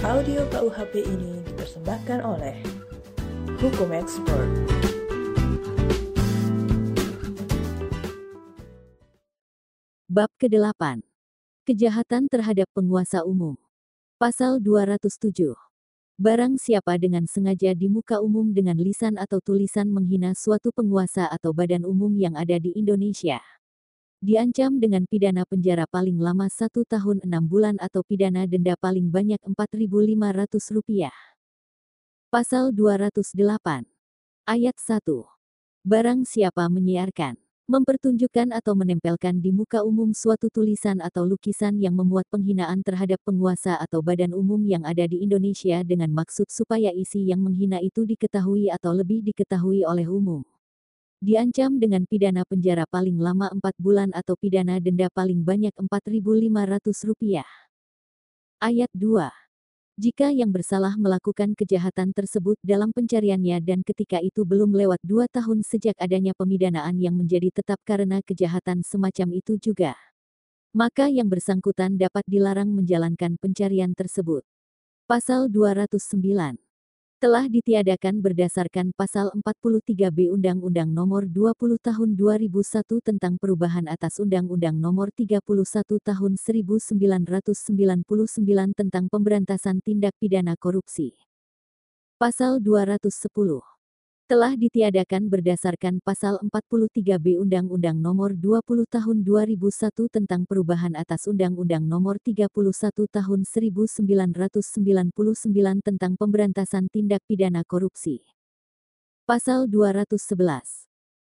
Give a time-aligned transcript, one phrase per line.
[0.00, 2.56] Audio KUHP ini dipersembahkan oleh
[3.60, 4.48] Hukum Expert.
[10.08, 11.04] Bab ke-8.
[11.68, 13.60] Kejahatan terhadap penguasa umum.
[14.16, 15.52] Pasal 207.
[16.16, 21.52] Barang siapa dengan sengaja di muka umum dengan lisan atau tulisan menghina suatu penguasa atau
[21.52, 23.44] badan umum yang ada di Indonesia.
[24.20, 29.40] Diancam dengan pidana penjara paling lama satu tahun enam bulan atau pidana denda paling banyak
[29.40, 31.08] Rp4.500.
[32.28, 33.88] Pasal 208.
[34.44, 35.24] Ayat 1.
[35.88, 42.28] Barang siapa menyiarkan mempertunjukkan atau menempelkan di muka umum suatu tulisan atau lukisan yang memuat
[42.28, 47.40] penghinaan terhadap penguasa atau badan umum yang ada di Indonesia dengan maksud supaya isi yang
[47.40, 50.44] menghina itu diketahui atau lebih diketahui oleh umum.
[51.20, 57.44] Diancam dengan pidana penjara paling lama 4 bulan atau pidana denda paling banyak Rp4.500.
[58.56, 59.28] Ayat 2.
[60.00, 65.60] Jika yang bersalah melakukan kejahatan tersebut dalam pencariannya dan ketika itu belum lewat dua tahun
[65.60, 69.92] sejak adanya pemidanaan yang menjadi tetap karena kejahatan semacam itu juga,
[70.72, 74.40] maka yang bersangkutan dapat dilarang menjalankan pencarian tersebut.
[75.04, 76.69] Pasal 209
[77.20, 85.12] telah ditiadakan berdasarkan pasal 43B Undang-Undang Nomor 20 Tahun 2001 tentang perubahan atas Undang-Undang Nomor
[85.12, 85.44] 31
[86.00, 87.60] Tahun 1999
[88.72, 91.12] tentang pemberantasan tindak pidana korupsi.
[92.16, 93.79] Pasal 210
[94.30, 102.22] telah ditiadakan berdasarkan pasal 43B Undang-Undang Nomor 20 Tahun 2001 tentang perubahan atas Undang-Undang Nomor
[102.22, 102.46] 31
[103.10, 104.70] Tahun 1999
[105.82, 108.22] tentang pemberantasan tindak pidana korupsi.
[109.26, 110.46] Pasal 211.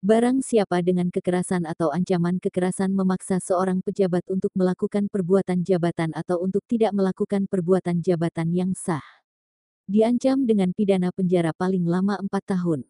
[0.01, 6.41] Barang siapa dengan kekerasan atau ancaman kekerasan memaksa seorang pejabat untuk melakukan perbuatan jabatan atau
[6.41, 9.16] untuk tidak melakukan perbuatan jabatan yang sah
[9.87, 12.83] diancam dengan pidana penjara paling lama 4 tahun.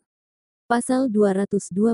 [0.65, 1.93] Pasal 212.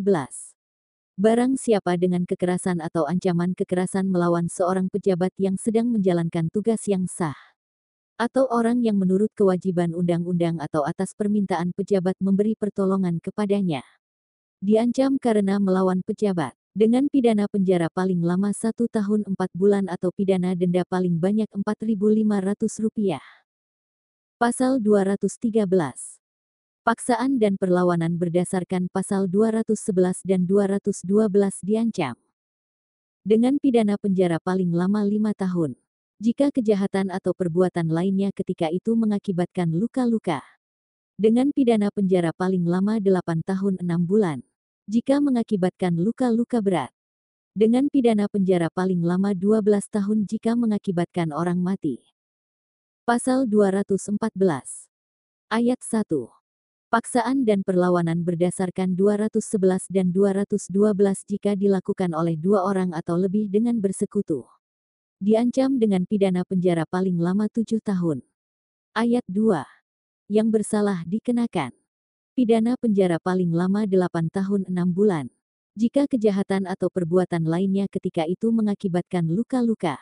[1.20, 7.04] Barang siapa dengan kekerasan atau ancaman kekerasan melawan seorang pejabat yang sedang menjalankan tugas yang
[7.06, 7.36] sah,
[8.16, 13.84] atau orang yang menurut kewajiban undang-undang atau atas permintaan pejabat memberi pertolongan kepadanya,
[14.64, 20.56] diancam karena melawan pejabat dengan pidana penjara paling lama satu tahun empat bulan atau pidana
[20.56, 23.43] denda paling banyak Rp4.500.
[24.42, 25.64] Pasal 213.
[26.84, 32.18] Paksaan dan perlawanan berdasarkan pasal 211 dan 212 diancam
[33.24, 35.80] dengan pidana penjara paling lama lima tahun.
[36.20, 40.44] Jika kejahatan atau perbuatan lainnya ketika itu mengakibatkan luka-luka.
[41.16, 44.44] Dengan pidana penjara paling lama 8 tahun 6 bulan.
[44.92, 46.92] Jika mengakibatkan luka-luka berat.
[47.56, 52.04] Dengan pidana penjara paling lama 12 tahun jika mengakibatkan orang mati.
[53.04, 54.16] Pasal 214.
[55.52, 56.08] Ayat 1.
[56.88, 60.72] Paksaan dan perlawanan berdasarkan 211 dan 212
[61.28, 64.48] jika dilakukan oleh dua orang atau lebih dengan bersekutu.
[65.20, 68.24] Diancam dengan pidana penjara paling lama tujuh tahun.
[68.96, 69.68] Ayat 2.
[70.32, 71.76] Yang bersalah dikenakan.
[72.40, 75.28] Pidana penjara paling lama 8 tahun 6 bulan.
[75.76, 80.00] Jika kejahatan atau perbuatan lainnya ketika itu mengakibatkan luka-luka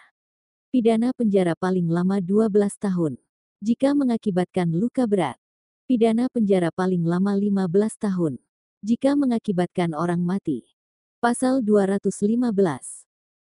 [0.71, 2.47] Pidana penjara paling lama 12
[2.79, 3.19] tahun.
[3.59, 5.35] Jika mengakibatkan luka berat.
[5.83, 8.39] Pidana penjara paling lama 15 tahun.
[8.79, 10.63] Jika mengakibatkan orang mati.
[11.19, 12.55] Pasal 215.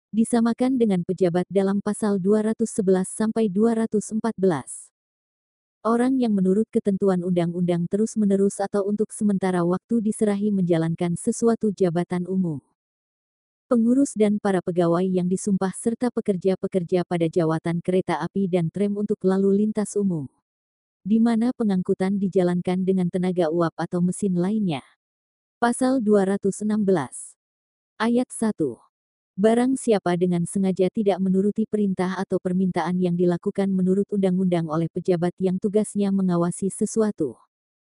[0.09, 4.89] Disamakan dengan pejabat dalam pasal 211 sampai 214.
[5.85, 12.57] Orang yang menurut ketentuan undang-undang terus-menerus atau untuk sementara waktu diserahi menjalankan sesuatu jabatan umum
[13.73, 19.17] pengurus dan para pegawai yang disumpah serta pekerja-pekerja pada jawatan kereta api dan tram untuk
[19.25, 20.29] lalu lintas umum.
[21.01, 24.85] Di mana pengangkutan dijalankan dengan tenaga uap atau mesin lainnya.
[25.57, 26.69] Pasal 216.
[27.97, 28.61] Ayat 1.
[29.41, 35.33] Barang siapa dengan sengaja tidak menuruti perintah atau permintaan yang dilakukan menurut undang-undang oleh pejabat
[35.41, 37.41] yang tugasnya mengawasi sesuatu.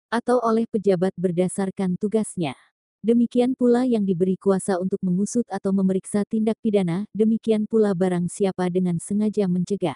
[0.10, 2.58] Atau oleh pejabat berdasarkan tugasnya
[3.08, 8.68] Demikian pula yang diberi kuasa untuk mengusut atau memeriksa tindak pidana, demikian pula barang siapa
[8.68, 9.96] dengan sengaja mencegah,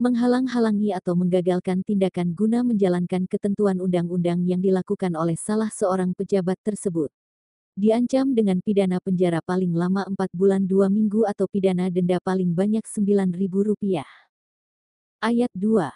[0.00, 7.12] menghalang-halangi atau menggagalkan tindakan guna menjalankan ketentuan undang-undang yang dilakukan oleh salah seorang pejabat tersebut.
[7.76, 12.88] Diancam dengan pidana penjara paling lama 4 bulan 2 minggu atau pidana denda paling banyak
[12.88, 14.00] Rp9.000.
[15.20, 15.92] Ayat 2.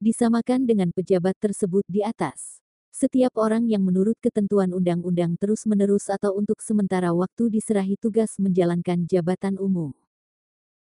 [0.00, 2.64] Disamakan dengan pejabat tersebut di atas.
[2.98, 9.54] Setiap orang yang menurut ketentuan undang-undang terus-menerus atau untuk sementara waktu diserahi tugas menjalankan jabatan
[9.54, 9.94] umum.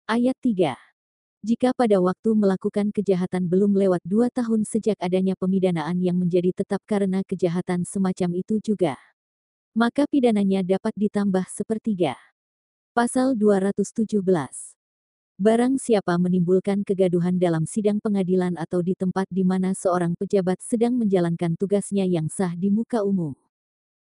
[0.09, 0.73] Ayat 3.
[1.45, 6.81] Jika pada waktu melakukan kejahatan belum lewat dua tahun sejak adanya pemidanaan yang menjadi tetap
[6.89, 8.97] karena kejahatan semacam itu juga,
[9.77, 12.17] maka pidananya dapat ditambah sepertiga.
[12.97, 14.78] Pasal 217
[15.39, 20.99] Barang siapa menimbulkan kegaduhan dalam sidang pengadilan atau di tempat di mana seorang pejabat sedang
[20.99, 23.39] menjalankan tugasnya yang sah di muka umum,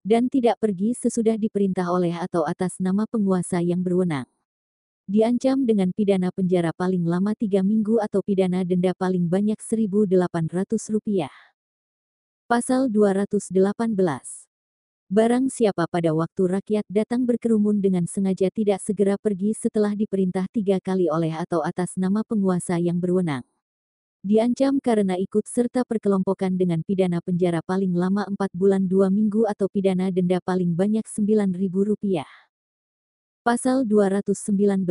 [0.03, 4.27] dan tidak pergi sesudah diperintah oleh atau atas nama penguasa yang berwenang.
[5.07, 11.31] Diancam dengan pidana penjara paling lama tiga minggu atau pidana denda paling banyak Rp1.800.
[12.43, 14.50] Pasal 218
[15.11, 20.79] Barang siapa pada waktu rakyat datang berkerumun dengan sengaja tidak segera pergi setelah diperintah tiga
[20.79, 23.43] kali oleh atau atas nama penguasa yang berwenang.
[24.23, 29.67] Diancam karena ikut serta perkelompokan dengan pidana penjara paling lama 4 bulan 2 minggu atau
[29.67, 32.23] pidana denda paling banyak Rp9.000.
[33.43, 34.87] Pasal 219.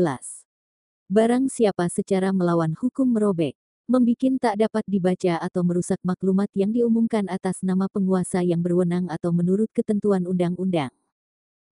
[1.08, 3.56] Barang siapa secara melawan hukum merobek,
[3.90, 9.34] membikin tak dapat dibaca atau merusak maklumat yang diumumkan atas nama penguasa yang berwenang atau
[9.34, 10.94] menurut ketentuan undang-undang.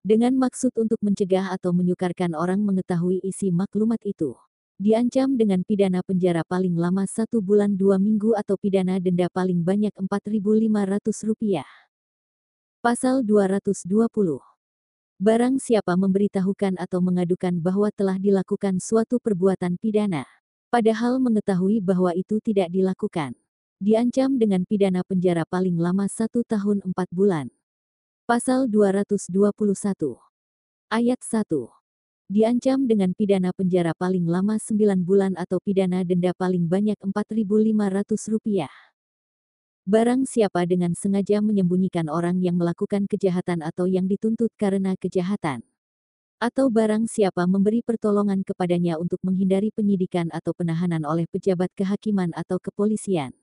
[0.03, 4.35] Dengan maksud untuk mencegah atau menyukarkan orang mengetahui isi maklumat itu.
[4.75, 9.95] Diancam dengan pidana penjara paling lama satu bulan dua minggu atau pidana denda paling banyak
[9.95, 11.63] Rp4.500.
[12.83, 13.87] Pasal 220
[15.19, 20.23] Barang siapa memberitahukan atau mengadukan bahwa telah dilakukan suatu perbuatan pidana,
[20.69, 23.33] padahal mengetahui bahwa itu tidak dilakukan,
[23.81, 27.49] diancam dengan pidana penjara paling lama satu tahun empat bulan.
[28.29, 29.33] Pasal 221
[30.93, 31.49] Ayat 1
[32.29, 38.69] Diancam dengan pidana penjara paling lama 9 bulan atau pidana denda paling banyak Rp4.500.
[39.89, 45.65] Barang siapa dengan sengaja menyembunyikan orang yang melakukan kejahatan atau yang dituntut karena kejahatan.
[46.39, 52.63] Atau barang siapa memberi pertolongan kepadanya untuk menghindari penyidikan atau penahanan oleh pejabat kehakiman atau
[52.63, 53.35] kepolisian.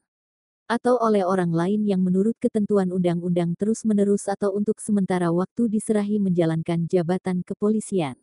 [0.65, 6.89] Atau oleh orang lain yang menurut ketentuan undang-undang terus-menerus atau untuk sementara waktu diserahi menjalankan
[6.89, 8.17] jabatan kepolisian.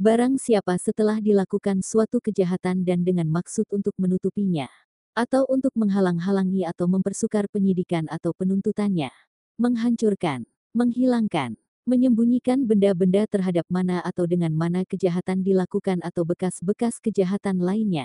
[0.00, 4.72] Barang siapa setelah dilakukan suatu kejahatan dan dengan maksud untuk menutupinya
[5.12, 9.12] atau untuk menghalang-halangi atau mempersukar penyidikan atau penuntutannya,
[9.60, 18.04] menghancurkan, menghilangkan, menyembunyikan benda-benda terhadap mana atau dengan mana kejahatan dilakukan atau bekas-bekas kejahatan lainnya,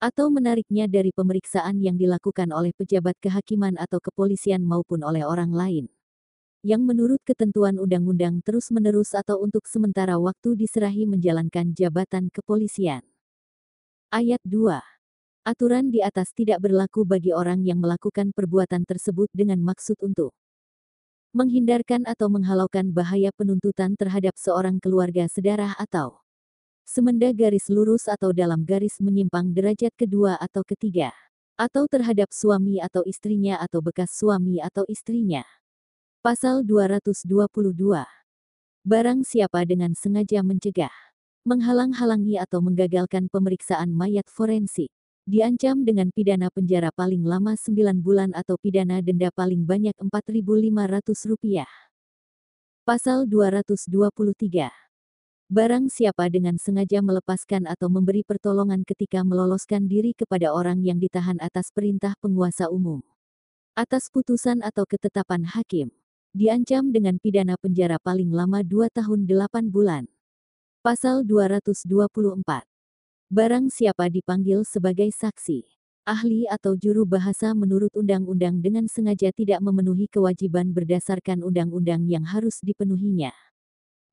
[0.00, 5.86] atau menariknya dari pemeriksaan yang dilakukan oleh pejabat kehakiman atau kepolisian maupun oleh orang lain.
[6.64, 13.04] Yang menurut ketentuan undang-undang terus-menerus atau untuk sementara waktu diserahi menjalankan jabatan kepolisian.
[14.08, 14.80] Ayat 2
[15.44, 20.32] Aturan di atas tidak berlaku bagi orang yang melakukan perbuatan tersebut dengan maksud untuk
[21.34, 26.22] menghindarkan atau menghalaukan bahaya penuntutan terhadap seorang keluarga sedarah atau
[26.86, 31.10] semenda garis lurus atau dalam garis menyimpang derajat kedua atau ketiga,
[31.58, 35.42] atau terhadap suami atau istrinya atau bekas suami atau istrinya.
[36.22, 37.26] Pasal 222.
[38.86, 40.94] Barang siapa dengan sengaja mencegah,
[41.42, 44.88] menghalang-halangi atau menggagalkan pemeriksaan mayat forensik,
[45.24, 47.72] diancam dengan pidana penjara paling lama 9
[48.04, 51.64] bulan atau pidana denda paling banyak Rp4.500.
[52.84, 54.68] Pasal 223.
[55.48, 61.40] Barang siapa dengan sengaja melepaskan atau memberi pertolongan ketika meloloskan diri kepada orang yang ditahan
[61.40, 63.00] atas perintah penguasa umum.
[63.72, 65.88] Atas putusan atau ketetapan hakim.
[66.36, 70.04] Diancam dengan pidana penjara paling lama 2 tahun 8 bulan.
[70.84, 72.73] Pasal 224.
[73.34, 75.66] Barang siapa dipanggil sebagai saksi,
[76.06, 82.62] ahli atau juru bahasa menurut undang-undang dengan sengaja tidak memenuhi kewajiban berdasarkan undang-undang yang harus
[82.62, 83.34] dipenuhinya.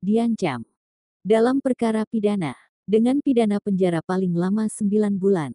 [0.02, 0.66] Diancam.
[1.22, 5.54] Dalam perkara pidana, dengan pidana penjara paling lama 9 bulan.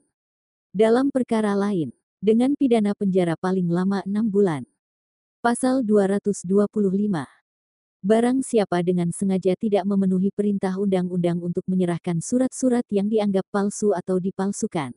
[0.71, 1.91] Dalam perkara lain,
[2.24, 4.63] dengan pidana penjara paling lama 6 bulan.
[5.43, 7.37] Pasal 225
[8.05, 14.21] Barang siapa dengan sengaja tidak memenuhi perintah undang-undang untuk menyerahkan surat-surat yang dianggap palsu atau
[14.21, 14.93] dipalsukan,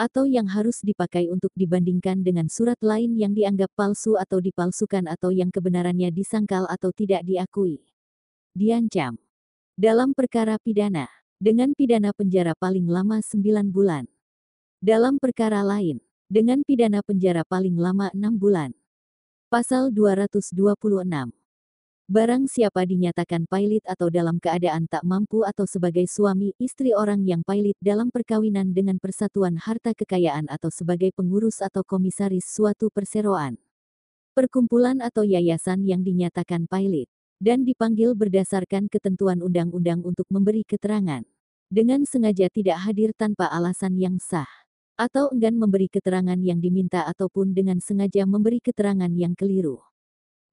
[0.00, 5.36] atau yang harus dipakai untuk dibandingkan dengan surat lain yang dianggap palsu atau dipalsukan atau
[5.36, 7.84] yang kebenarannya disangkal atau tidak diakui,
[8.56, 9.20] diancam.
[9.76, 11.10] Dalam perkara pidana.
[11.34, 14.08] Dengan pidana penjara paling lama 9 bulan.
[14.80, 16.00] Dalam perkara lain,
[16.30, 18.72] dengan pidana penjara paling lama 6 bulan.
[19.52, 21.43] Pasal 226
[22.04, 27.40] Barang siapa dinyatakan pailit atau dalam keadaan tak mampu atau sebagai suami istri orang yang
[27.40, 33.56] pailit dalam perkawinan dengan persatuan harta kekayaan atau sebagai pengurus atau komisaris suatu perseroan,
[34.36, 37.08] perkumpulan atau yayasan yang dinyatakan pailit,
[37.40, 41.24] dan dipanggil berdasarkan ketentuan undang-undang untuk memberi keterangan,
[41.72, 44.68] dengan sengaja tidak hadir tanpa alasan yang sah,
[45.00, 49.93] atau enggan memberi keterangan yang diminta ataupun dengan sengaja memberi keterangan yang keliru.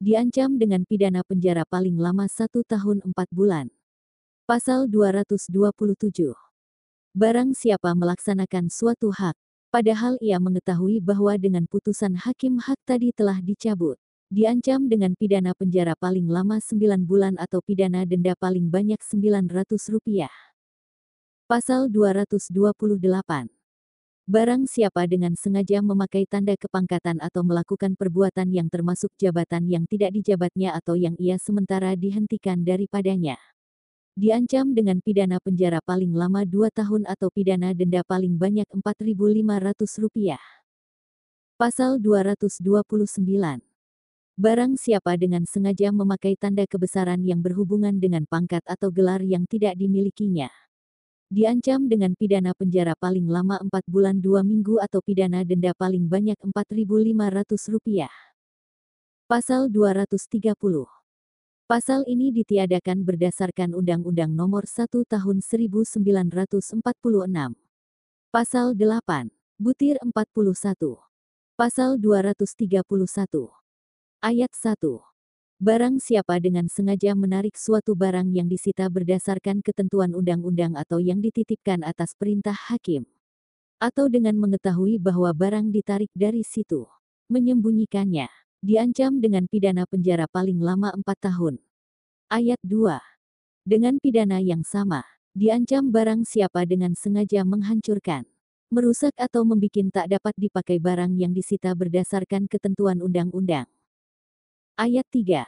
[0.02, 3.70] Diancam dengan pidana penjara paling lama satu tahun empat bulan.
[4.50, 6.34] Pasal 227.
[7.14, 9.38] Barang siapa melaksanakan suatu hak,
[9.70, 14.02] padahal ia mengetahui bahwa dengan putusan hakim hak tadi telah dicabut,
[14.34, 20.26] diancam dengan pidana penjara paling lama 9 bulan atau pidana denda paling banyak Rp900.
[21.46, 23.61] Pasal 228.
[24.30, 30.14] Barang siapa dengan sengaja memakai tanda kepangkatan atau melakukan perbuatan yang termasuk jabatan yang tidak
[30.14, 33.42] dijabatnya atau yang ia sementara dihentikan daripadanya.
[34.14, 40.38] Diancam dengan pidana penjara paling lama 2 tahun atau pidana denda paling banyak Rp4.500.
[41.58, 42.62] Pasal 229.
[44.38, 49.74] Barang siapa dengan sengaja memakai tanda kebesaran yang berhubungan dengan pangkat atau gelar yang tidak
[49.82, 50.54] dimilikinya
[51.32, 56.36] diancam dengan pidana penjara paling lama 4 bulan 2 minggu atau pidana denda paling banyak
[56.44, 58.12] Rp4.500.
[59.32, 60.52] Pasal 230.
[61.72, 66.04] Pasal ini ditiadakan berdasarkan Undang-Undang Nomor 1 Tahun 1946.
[68.28, 69.32] Pasal 8.
[69.56, 71.00] Butir 41.
[71.56, 72.84] Pasal 231.
[74.20, 75.11] Ayat 1.
[75.62, 81.86] Barang siapa dengan sengaja menarik suatu barang yang disita berdasarkan ketentuan undang-undang atau yang dititipkan
[81.86, 83.06] atas perintah hakim,
[83.78, 86.90] atau dengan mengetahui bahwa barang ditarik dari situ,
[87.30, 88.26] menyembunyikannya,
[88.66, 91.62] diancam dengan pidana penjara paling lama 4 tahun.
[92.26, 92.98] Ayat 2.
[93.62, 95.06] Dengan pidana yang sama,
[95.38, 98.26] diancam barang siapa dengan sengaja menghancurkan,
[98.74, 103.70] merusak atau membuat tak dapat dipakai barang yang disita berdasarkan ketentuan undang-undang.
[104.82, 105.46] Ayat 3.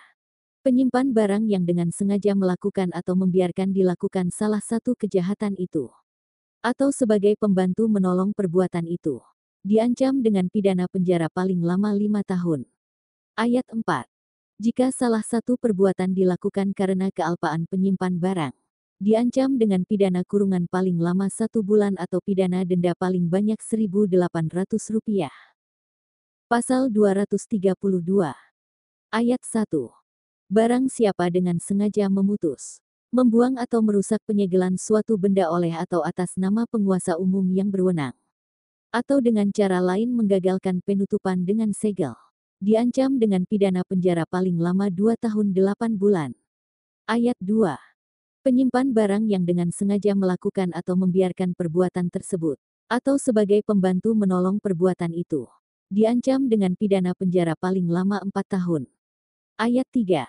[0.61, 5.89] Penyimpan barang yang dengan sengaja melakukan atau membiarkan dilakukan salah satu kejahatan itu.
[6.61, 9.25] Atau sebagai pembantu menolong perbuatan itu.
[9.65, 12.69] Diancam dengan pidana penjara paling lama lima tahun.
[13.33, 14.05] Ayat 4.
[14.61, 18.53] Jika salah satu perbuatan dilakukan karena kealpaan penyimpan barang,
[19.01, 25.33] diancam dengan pidana kurungan paling lama satu bulan atau pidana denda paling banyak Rp1.800.
[26.45, 28.52] Pasal 232
[29.13, 29.69] Ayat 1.
[30.49, 32.81] Barang siapa dengan sengaja memutus,
[33.13, 38.17] membuang atau merusak penyegelan suatu benda oleh atau atas nama penguasa umum yang berwenang,
[38.89, 42.17] atau dengan cara lain menggagalkan penutupan dengan segel,
[42.57, 46.33] diancam dengan pidana penjara paling lama 2 tahun 8 bulan.
[47.05, 47.69] Ayat 2.
[48.41, 52.57] Penyimpan barang yang dengan sengaja melakukan atau membiarkan perbuatan tersebut,
[52.89, 55.45] atau sebagai pembantu menolong perbuatan itu,
[55.93, 58.89] diancam dengan pidana penjara paling lama 4 tahun.
[59.53, 60.25] Ayat 3.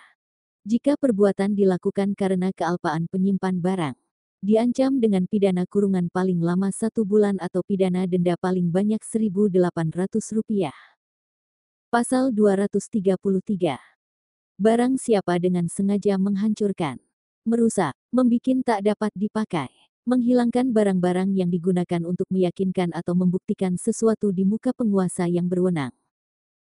[0.69, 3.97] Jika perbuatan dilakukan karena kealpaan penyimpan barang,
[4.45, 10.69] diancam dengan pidana kurungan paling lama satu bulan atau pidana denda paling banyak Rp1.800.
[11.89, 13.17] Pasal 233.
[14.61, 17.01] Barang siapa dengan sengaja menghancurkan,
[17.49, 19.73] merusak, membikin tak dapat dipakai,
[20.05, 25.97] menghilangkan barang-barang yang digunakan untuk meyakinkan atau membuktikan sesuatu di muka penguasa yang berwenang.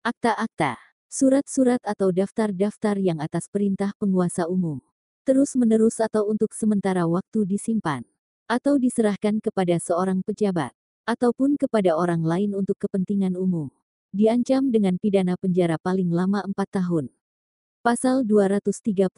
[0.03, 4.77] Akta-akta Surat-surat atau daftar-daftar yang atas perintah penguasa umum,
[5.25, 8.05] terus-menerus atau untuk sementara waktu disimpan,
[8.45, 10.69] atau diserahkan kepada seorang pejabat,
[11.09, 13.73] ataupun kepada orang lain untuk kepentingan umum.
[14.13, 17.09] Diancam dengan pidana penjara paling lama 4 tahun.
[17.81, 19.09] Pasal 234.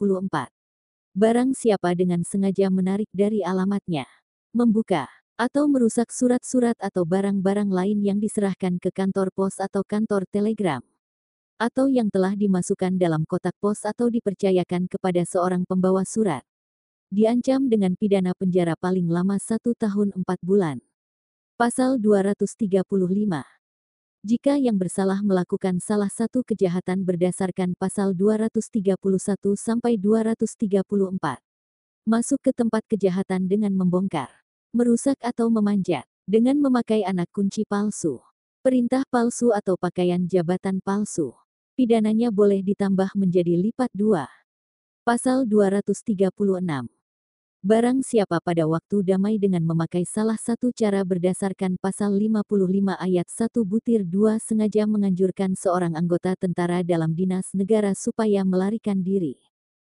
[1.11, 4.07] Barang siapa dengan sengaja menarik dari alamatnya,
[4.55, 10.79] membuka, atau merusak surat-surat atau barang-barang lain yang diserahkan ke kantor pos atau kantor telegram,
[11.61, 16.41] atau yang telah dimasukkan dalam kotak pos atau dipercayakan kepada seorang pembawa surat.
[17.13, 20.81] Diancam dengan pidana penjara paling lama satu tahun empat bulan.
[21.61, 22.81] Pasal 235.
[24.25, 28.97] Jika yang bersalah melakukan salah satu kejahatan berdasarkan pasal 231
[29.53, 30.81] sampai 234.
[32.09, 34.33] Masuk ke tempat kejahatan dengan membongkar,
[34.73, 38.17] merusak atau memanjat, dengan memakai anak kunci palsu,
[38.65, 41.37] perintah palsu atau pakaian jabatan palsu
[41.81, 44.29] pidananya boleh ditambah menjadi lipat dua.
[45.01, 46.29] Pasal 236.
[47.65, 53.65] Barang siapa pada waktu damai dengan memakai salah satu cara berdasarkan pasal 55 ayat 1
[53.65, 59.41] butir 2 sengaja menganjurkan seorang anggota tentara dalam dinas negara supaya melarikan diri.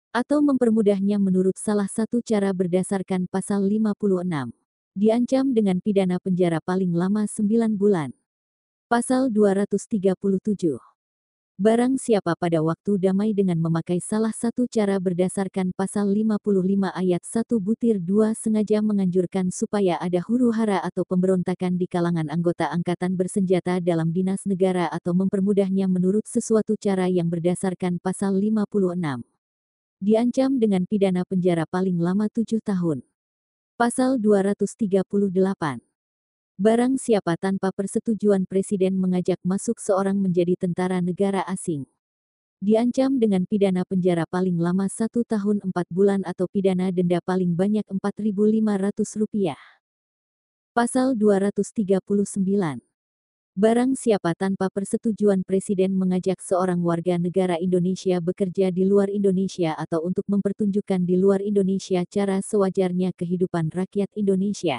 [0.09, 4.25] Atau mempermudahnya menurut salah satu cara berdasarkan pasal 56.
[4.97, 8.09] Diancam dengan pidana penjara paling lama 9 bulan.
[8.88, 10.94] Pasal 237.
[11.55, 16.43] Barang siapa pada waktu damai dengan memakai salah satu cara berdasarkan pasal 55
[16.91, 23.15] ayat 1 butir 2 sengaja menganjurkan supaya ada huru-hara atau pemberontakan di kalangan anggota angkatan
[23.15, 29.23] bersenjata dalam dinas negara atau mempermudahnya menurut sesuatu cara yang berdasarkan pasal 56.
[30.03, 33.07] Diancam dengan pidana penjara paling lama 7 tahun.
[33.79, 35.94] Pasal 238
[36.55, 41.83] Barang siapa tanpa persetujuan presiden mengajak masuk seorang menjadi tentara negara asing.
[42.63, 47.83] Diancam dengan pidana penjara paling lama satu tahun empat bulan atau pidana denda paling banyak
[47.91, 49.59] Rp4.500.
[50.71, 52.39] Pasal 239.
[53.59, 60.07] Barang siapa tanpa persetujuan presiden mengajak seorang warga negara Indonesia bekerja di luar Indonesia atau
[60.07, 64.79] untuk mempertunjukkan di luar Indonesia cara sewajarnya kehidupan rakyat Indonesia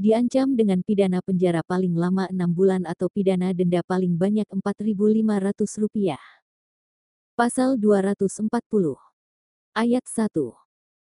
[0.00, 6.16] diancam dengan pidana penjara paling lama 6 bulan atau pidana denda paling banyak Rp4.500.
[7.36, 8.48] Pasal 240.
[9.72, 10.32] Ayat 1.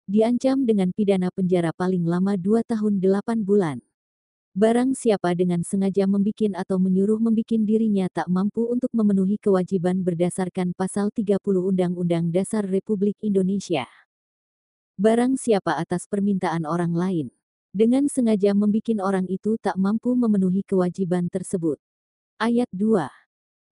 [0.07, 3.83] Diancam dengan pidana penjara paling lama 2 tahun 8 bulan.
[4.57, 10.73] Barang siapa dengan sengaja membikin atau menyuruh membikin dirinya tak mampu untuk memenuhi kewajiban berdasarkan
[10.73, 13.85] pasal 30 Undang-Undang Dasar Republik Indonesia.
[14.97, 17.36] Barang siapa atas permintaan orang lain
[17.77, 21.77] dengan sengaja membikin orang itu tak mampu memenuhi kewajiban tersebut.
[22.41, 23.05] Ayat 2.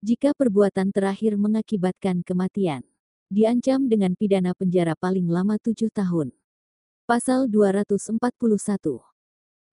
[0.02, 2.82] Jika perbuatan terakhir mengakibatkan kematian,
[3.30, 6.35] diancam dengan pidana penjara paling lama tujuh tahun.
[7.06, 8.18] Pasal 241.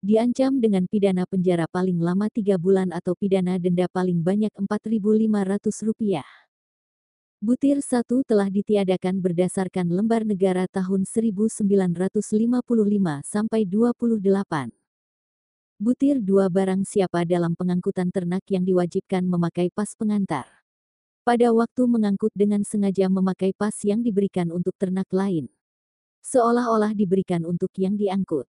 [0.06, 6.49] Diancam dengan pidana penjara paling lama tiga bulan atau pidana denda paling banyak Rp4.500.
[7.40, 11.64] Butir 1 telah ditiadakan berdasarkan lembar negara tahun 1955
[13.24, 14.20] sampai 28.
[15.80, 20.52] Butir 2 barang siapa dalam pengangkutan ternak yang diwajibkan memakai pas pengantar.
[21.24, 25.48] Pada waktu mengangkut dengan sengaja memakai pas yang diberikan untuk ternak lain.
[26.20, 28.52] Seolah-olah diberikan untuk yang diangkut.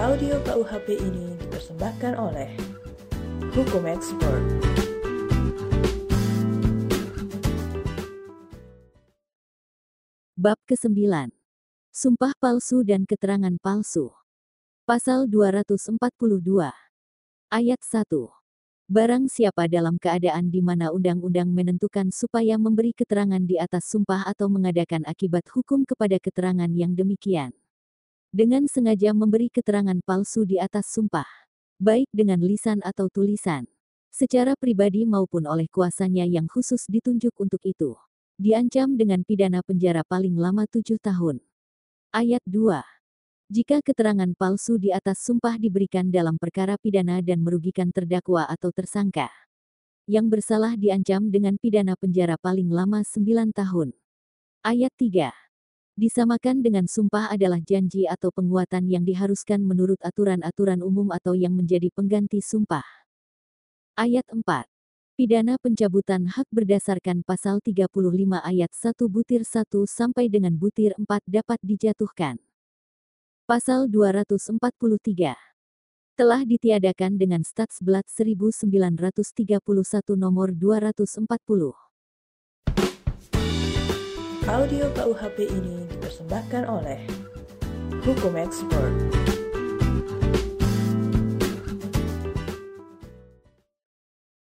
[0.00, 2.48] Audio KUHP ini dipersembahkan oleh
[3.52, 4.73] Hukum Expert.
[10.34, 11.30] Bab ke-9.
[11.94, 14.10] Sumpah palsu dan keterangan palsu.
[14.82, 15.94] Pasal 242.
[17.54, 18.10] Ayat 1.
[18.90, 24.50] Barang siapa dalam keadaan di mana undang-undang menentukan supaya memberi keterangan di atas sumpah atau
[24.50, 27.54] mengadakan akibat hukum kepada keterangan yang demikian.
[28.34, 31.30] Dengan sengaja memberi keterangan palsu di atas sumpah.
[31.78, 33.70] Baik dengan lisan atau tulisan.
[34.10, 37.94] Secara pribadi maupun oleh kuasanya yang khusus ditunjuk untuk itu
[38.34, 41.38] diancam dengan pidana penjara paling lama tujuh tahun.
[42.10, 42.82] Ayat 2.
[43.54, 49.30] Jika keterangan palsu di atas sumpah diberikan dalam perkara pidana dan merugikan terdakwa atau tersangka,
[50.10, 53.94] yang bersalah diancam dengan pidana penjara paling lama sembilan tahun.
[54.66, 55.30] Ayat 3.
[55.94, 61.86] Disamakan dengan sumpah adalah janji atau penguatan yang diharuskan menurut aturan-aturan umum atau yang menjadi
[61.94, 62.82] pengganti sumpah.
[63.94, 64.73] Ayat 4.
[65.14, 67.86] Pidana pencabutan hak berdasarkan pasal 35
[68.34, 72.42] ayat 1 butir 1 sampai dengan butir 4 dapat dijatuhkan.
[73.46, 74.58] Pasal 243
[76.18, 79.54] telah ditiadakan dengan Stats Blat 1931
[80.18, 81.30] nomor 240.
[84.50, 86.98] Audio KUHP ini dipersembahkan oleh
[88.02, 89.13] Hukum Expert.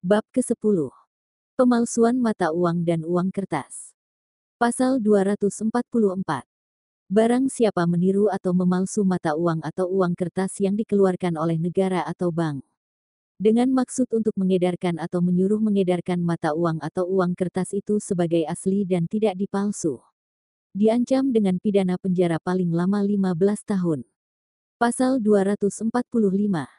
[0.08, 0.88] Bab ke-10.
[1.52, 3.92] Pemalsuan mata uang dan uang kertas.
[4.56, 5.68] Pasal 244.
[7.12, 12.32] Barang siapa meniru atau memalsu mata uang atau uang kertas yang dikeluarkan oleh negara atau
[12.32, 12.64] bank.
[13.36, 18.88] Dengan maksud untuk mengedarkan atau menyuruh mengedarkan mata uang atau uang kertas itu sebagai asli
[18.88, 20.00] dan tidak dipalsu.
[20.72, 24.08] Diancam dengan pidana penjara paling lama 15 tahun.
[24.80, 26.77] Pasal 245.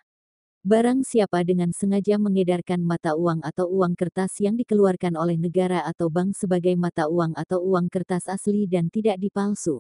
[0.60, 6.12] Barang siapa dengan sengaja mengedarkan mata uang atau uang kertas yang dikeluarkan oleh negara atau
[6.12, 9.80] bank sebagai mata uang atau uang kertas asli dan tidak dipalsu.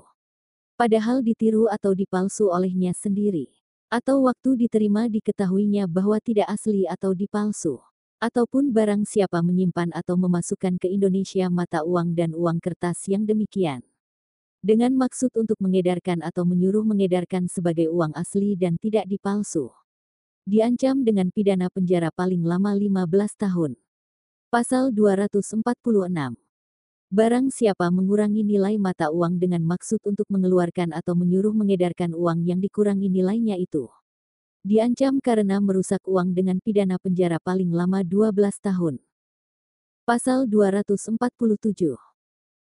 [0.79, 3.51] Padahal ditiru atau dipalsu olehnya sendiri.
[3.91, 7.83] Atau waktu diterima diketahuinya bahwa tidak asli atau dipalsu.
[8.23, 13.83] Ataupun barang siapa menyimpan atau memasukkan ke Indonesia mata uang dan uang kertas yang demikian.
[14.63, 19.75] Dengan maksud untuk mengedarkan atau menyuruh mengedarkan sebagai uang asli dan tidak dipalsu
[20.47, 23.71] diancam dengan pidana penjara paling lama 15 tahun.
[24.49, 25.61] Pasal 246.
[27.09, 32.61] Barang siapa mengurangi nilai mata uang dengan maksud untuk mengeluarkan atau menyuruh mengedarkan uang yang
[32.61, 33.89] dikurangi nilainya itu.
[34.65, 38.99] Diancam karena merusak uang dengan pidana penjara paling lama 12 tahun.
[40.03, 42.08] Pasal 247.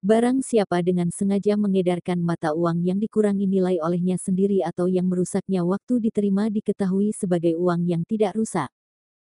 [0.06, 5.66] Barang siapa dengan sengaja mengedarkan mata uang yang dikurangi nilai olehnya sendiri atau yang merusaknya
[5.66, 8.70] waktu diterima diketahui sebagai uang yang tidak rusak.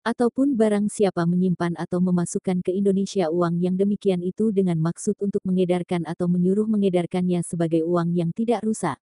[0.03, 5.39] Ataupun barang siapa menyimpan atau memasukkan ke Indonesia uang yang demikian itu dengan maksud untuk
[5.47, 8.99] mengedarkan atau menyuruh mengedarkannya sebagai uang yang tidak rusak.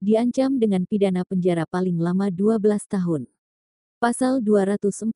[0.00, 3.28] Diancam dengan pidana penjara paling lama 12 tahun.
[4.00, 5.12] Pasal 248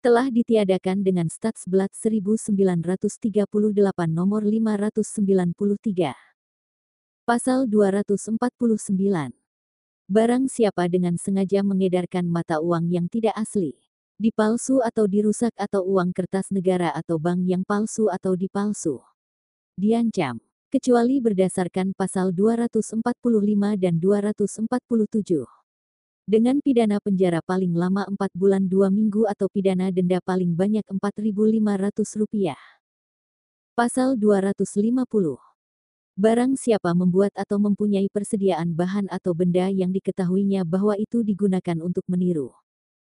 [0.00, 3.44] telah ditiadakan dengan Stats Blat 1938
[4.08, 6.16] nomor 593.
[7.28, 8.40] Pasal 249.
[10.08, 13.76] Barang siapa dengan sengaja mengedarkan mata uang yang tidak asli,
[14.16, 19.04] dipalsu atau dirusak atau uang kertas negara atau bank yang palsu atau dipalsu,
[19.76, 20.40] diancam
[20.72, 23.04] kecuali berdasarkan pasal 245
[23.76, 25.59] dan 247.
[26.30, 32.54] Dengan pidana penjara paling lama 4 bulan 2 minggu atau pidana denda paling banyak Rp4.500.
[33.74, 35.42] Pasal 250.
[36.14, 42.06] Barang siapa membuat atau mempunyai persediaan bahan atau benda yang diketahuinya bahwa itu digunakan untuk
[42.06, 42.54] meniru,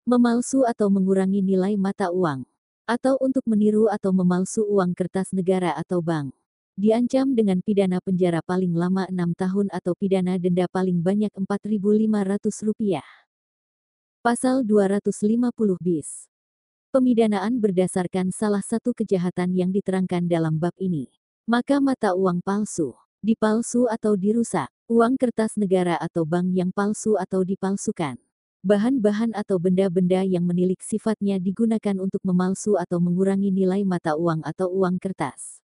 [0.09, 2.49] memalsu atau mengurangi nilai mata uang,
[2.89, 6.33] atau untuk meniru atau memalsu uang kertas negara atau bank
[6.73, 13.05] Diancam dengan pidana penjara paling lama 6 tahun atau pidana denda paling banyak Rp4.500.
[14.25, 15.53] Pasal 250
[15.85, 16.33] bis.
[16.89, 21.13] Pemidanaan berdasarkan salah satu kejahatan yang diterangkan dalam bab ini.
[21.45, 27.45] Maka mata uang palsu, dipalsu atau dirusak, uang kertas negara atau bank yang palsu atau
[27.45, 28.17] dipalsukan.
[28.65, 34.73] Bahan-bahan atau benda-benda yang menilik sifatnya digunakan untuk memalsu atau mengurangi nilai mata uang atau
[34.73, 35.61] uang kertas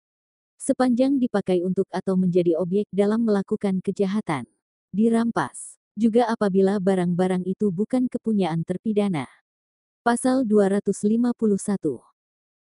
[0.60, 4.48] sepanjang dipakai untuk atau menjadi objek dalam melakukan kejahatan.
[4.92, 5.80] Dirampas.
[5.96, 9.32] Juga apabila barang-barang itu bukan kepunyaan terpidana.
[10.04, 10.92] Pasal 251.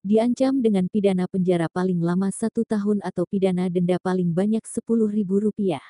[0.04, 5.80] Diancam dengan pidana penjara paling lama satu tahun atau pidana denda paling banyak Rp10.000.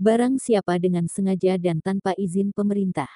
[0.00, 3.08] Barang siapa dengan sengaja dan tanpa izin pemerintah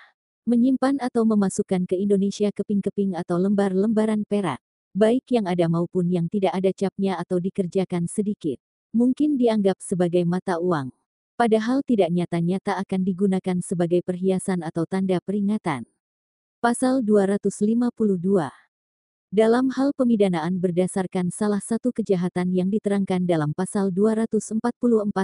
[0.48, 4.60] menyimpan atau memasukkan ke Indonesia keping-keping atau lembar-lembaran perak
[4.92, 8.58] baik yang ada maupun yang tidak ada capnya atau dikerjakan sedikit,
[8.90, 10.90] mungkin dianggap sebagai mata uang.
[11.38, 15.88] Padahal tidak nyata-nyata akan digunakan sebagai perhiasan atau tanda peringatan.
[16.60, 18.52] Pasal 252
[19.30, 24.58] dalam hal pemidanaan berdasarkan salah satu kejahatan yang diterangkan dalam pasal 244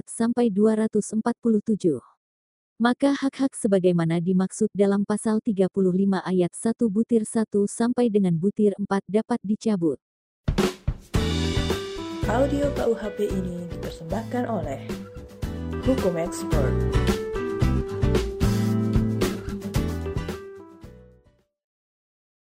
[0.06, 2.15] sampai 247
[2.76, 5.72] maka hak-hak sebagaimana dimaksud dalam pasal 35
[6.20, 9.96] ayat 1 butir 1 sampai dengan butir 4 dapat dicabut.
[12.28, 14.84] Audio KUHP ini dipersembahkan oleh
[15.88, 16.74] Hukum Expert.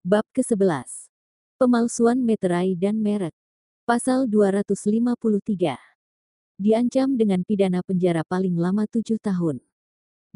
[0.03, 1.07] Bab ke-11.
[1.55, 3.35] Pemalsuan meterai dan merek.
[3.87, 5.79] Pasal 253.
[6.59, 9.63] Diancam dengan pidana penjara paling lama 7 tahun.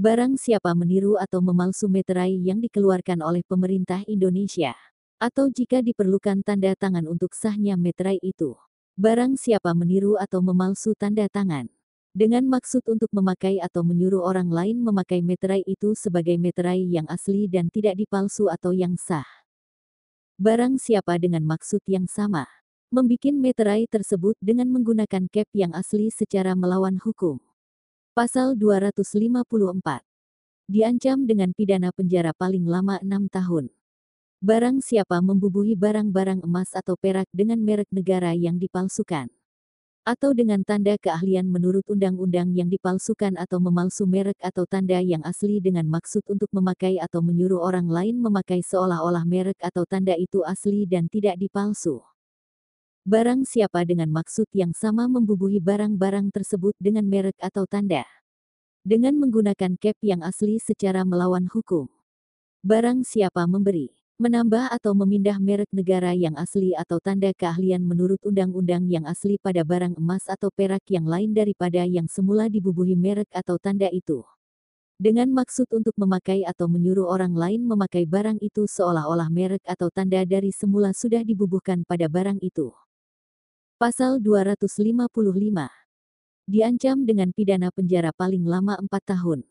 [0.01, 4.73] Barang siapa meniru atau memalsu meterai yang dikeluarkan oleh pemerintah Indonesia,
[5.21, 8.57] atau jika diperlukan tanda tangan untuk sahnya meterai itu.
[8.97, 11.69] Barang siapa meniru atau memalsu tanda tangan,
[12.17, 17.45] dengan maksud untuk memakai atau menyuruh orang lain memakai meterai itu sebagai meterai yang asli
[17.45, 19.29] dan tidak dipalsu atau yang sah.
[20.41, 22.49] Barang siapa dengan maksud yang sama,
[22.89, 27.37] membikin meterai tersebut dengan menggunakan cap yang asli secara melawan hukum
[28.11, 30.03] Pasal 254.
[30.67, 33.71] Diancam dengan pidana penjara paling lama 6 tahun.
[34.43, 39.31] Barang siapa membubuhi barang-barang emas atau perak dengan merek negara yang dipalsukan.
[40.03, 45.63] Atau dengan tanda keahlian menurut undang-undang yang dipalsukan atau memalsu merek atau tanda yang asli
[45.63, 50.83] dengan maksud untuk memakai atau menyuruh orang lain memakai seolah-olah merek atau tanda itu asli
[50.83, 52.03] dan tidak dipalsu.
[53.01, 58.05] Barang siapa dengan maksud yang sama membubuhi barang-barang tersebut dengan merek atau tanda.
[58.85, 61.89] Dengan menggunakan cap yang asli secara melawan hukum.
[62.61, 63.89] Barang siapa memberi,
[64.21, 69.65] menambah atau memindah merek negara yang asli atau tanda keahlian menurut undang-undang yang asli pada
[69.65, 74.21] barang emas atau perak yang lain daripada yang semula dibubuhi merek atau tanda itu.
[75.01, 80.21] Dengan maksud untuk memakai atau menyuruh orang lain memakai barang itu seolah-olah merek atau tanda
[80.21, 82.69] dari semula sudah dibubuhkan pada barang itu.
[83.81, 84.61] Pasal 255.
[86.45, 89.41] Diancam dengan pidana penjara paling lama 4 tahun.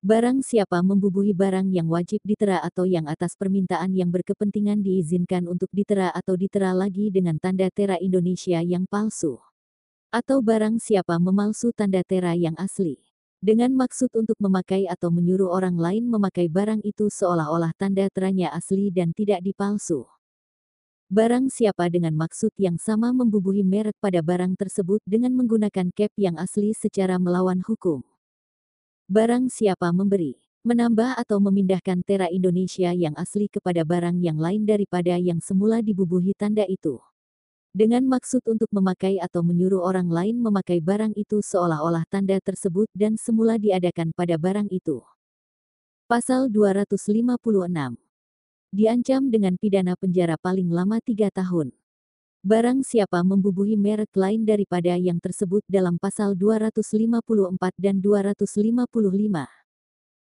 [0.00, 5.68] Barang siapa membubuhi barang yang wajib ditera atau yang atas permintaan yang berkepentingan diizinkan untuk
[5.76, 9.36] ditera atau ditera lagi dengan tanda tera Indonesia yang palsu.
[10.08, 12.96] Atau barang siapa memalsu tanda tera yang asli.
[13.36, 18.88] Dengan maksud untuk memakai atau menyuruh orang lain memakai barang itu seolah-olah tanda teranya asli
[18.88, 20.08] dan tidak dipalsu
[21.08, 26.36] Barang siapa dengan maksud yang sama membubuhi merek pada barang tersebut dengan menggunakan cap yang
[26.36, 28.04] asli secara melawan hukum.
[29.08, 30.36] Barang siapa memberi,
[30.68, 36.36] menambah atau memindahkan tera Indonesia yang asli kepada barang yang lain daripada yang semula dibubuhi
[36.36, 37.00] tanda itu.
[37.72, 43.16] Dengan maksud untuk memakai atau menyuruh orang lain memakai barang itu seolah-olah tanda tersebut dan
[43.16, 45.00] semula diadakan pada barang itu.
[46.04, 47.96] Pasal 256
[48.68, 51.72] Diancam dengan pidana penjara paling lama tiga tahun.
[52.44, 57.08] Barang siapa membubuhi merek lain daripada yang tersebut dalam pasal 254
[57.80, 59.48] dan 255,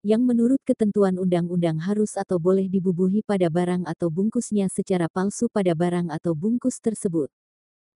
[0.07, 5.75] yang menurut ketentuan undang-undang harus atau boleh dibubuhi pada barang atau bungkusnya secara palsu pada
[5.75, 7.27] barang atau bungkus tersebut.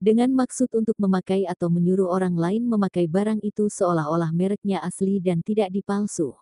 [0.02, 5.46] Dengan maksud untuk memakai atau menyuruh orang lain memakai barang itu seolah-olah mereknya asli dan
[5.46, 6.34] tidak dipalsu.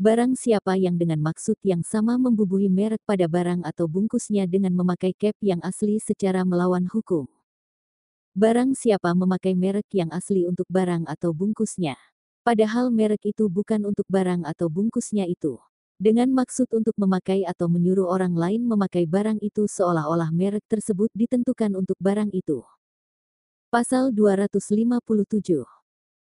[0.00, 5.12] Barang siapa yang dengan maksud yang sama membubuhi merek pada barang atau bungkusnya dengan memakai
[5.12, 7.28] cap yang asli secara melawan hukum.
[8.32, 12.00] Barang siapa memakai merek yang asli untuk barang atau bungkusnya.
[12.40, 15.60] Padahal merek itu bukan untuk barang atau bungkusnya itu.
[16.00, 21.76] Dengan maksud untuk memakai atau menyuruh orang lain memakai barang itu seolah-olah merek tersebut ditentukan
[21.76, 22.64] untuk barang itu.
[23.68, 25.68] Pasal 257.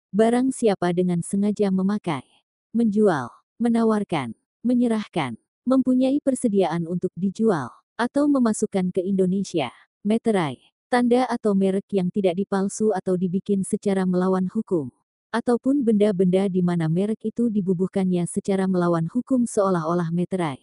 [0.09, 2.25] Barang siapa dengan sengaja memakai,
[2.73, 5.35] menjual, menawarkan, menyerahkan,
[5.67, 7.69] mempunyai persediaan untuk dijual,
[7.99, 9.75] atau memasukkan ke Indonesia,
[10.07, 14.89] meterai, tanda atau merek yang tidak dipalsu atau dibikin secara melawan hukum,
[15.35, 20.63] ataupun benda-benda di mana merek itu dibubuhkannya secara melawan hukum seolah-olah meterai.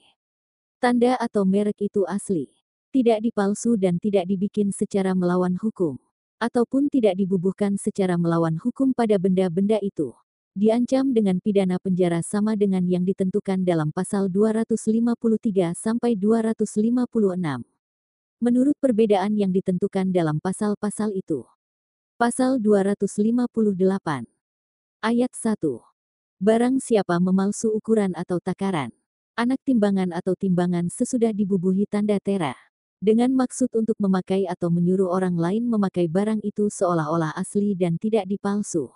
[0.82, 2.50] Tanda atau merek itu asli,
[2.90, 6.02] tidak dipalsu dan tidak dibikin secara melawan hukum,
[6.42, 10.16] ataupun tidak dibubuhkan secara melawan hukum pada benda-benda itu
[10.56, 17.60] diancam dengan pidana penjara sama dengan yang ditentukan dalam pasal 253 sampai 256.
[18.40, 21.44] Menurut perbedaan yang ditentukan dalam pasal-pasal itu.
[22.16, 23.76] Pasal 258
[25.04, 25.60] Ayat 1.
[26.40, 28.96] Barang siapa memalsu ukuran atau takaran,
[29.36, 32.56] anak timbangan atau timbangan sesudah dibubuhi tanda tera,
[33.04, 38.24] dengan maksud untuk memakai atau menyuruh orang lain memakai barang itu seolah-olah asli dan tidak
[38.24, 38.88] dipalsu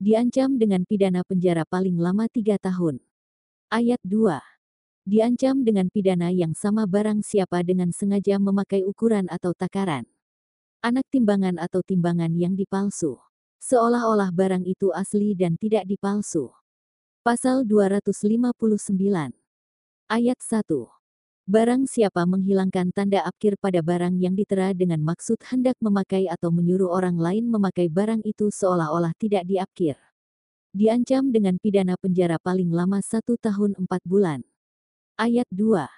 [0.00, 3.04] diancam dengan pidana penjara paling lama tiga tahun.
[3.68, 4.40] Ayat 2.
[5.04, 10.08] Diancam dengan pidana yang sama barang siapa dengan sengaja memakai ukuran atau takaran.
[10.80, 13.20] Anak timbangan atau timbangan yang dipalsu.
[13.60, 16.48] Seolah-olah barang itu asli dan tidak dipalsu.
[17.20, 18.16] Pasal 259.
[20.08, 20.99] Ayat 1.
[21.50, 26.86] Barang siapa menghilangkan tanda akhir pada barang yang ditera dengan maksud hendak memakai atau menyuruh
[26.86, 29.98] orang lain memakai barang itu seolah-olah tidak diakhir.
[30.70, 34.46] Diancam dengan pidana penjara paling lama satu tahun empat bulan.
[35.18, 35.90] Ayat 2.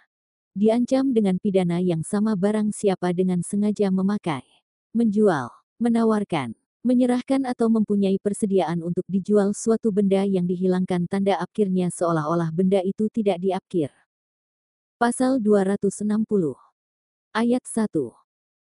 [0.57, 4.49] Diancam dengan pidana yang sama barang siapa dengan sengaja memakai,
[4.97, 12.49] menjual, menawarkan, menyerahkan atau mempunyai persediaan untuk dijual suatu benda yang dihilangkan tanda akhirnya seolah-olah
[12.57, 14.02] benda itu tidak diakhir.
[15.03, 15.99] Pasal 260.
[17.35, 17.91] Ayat 1.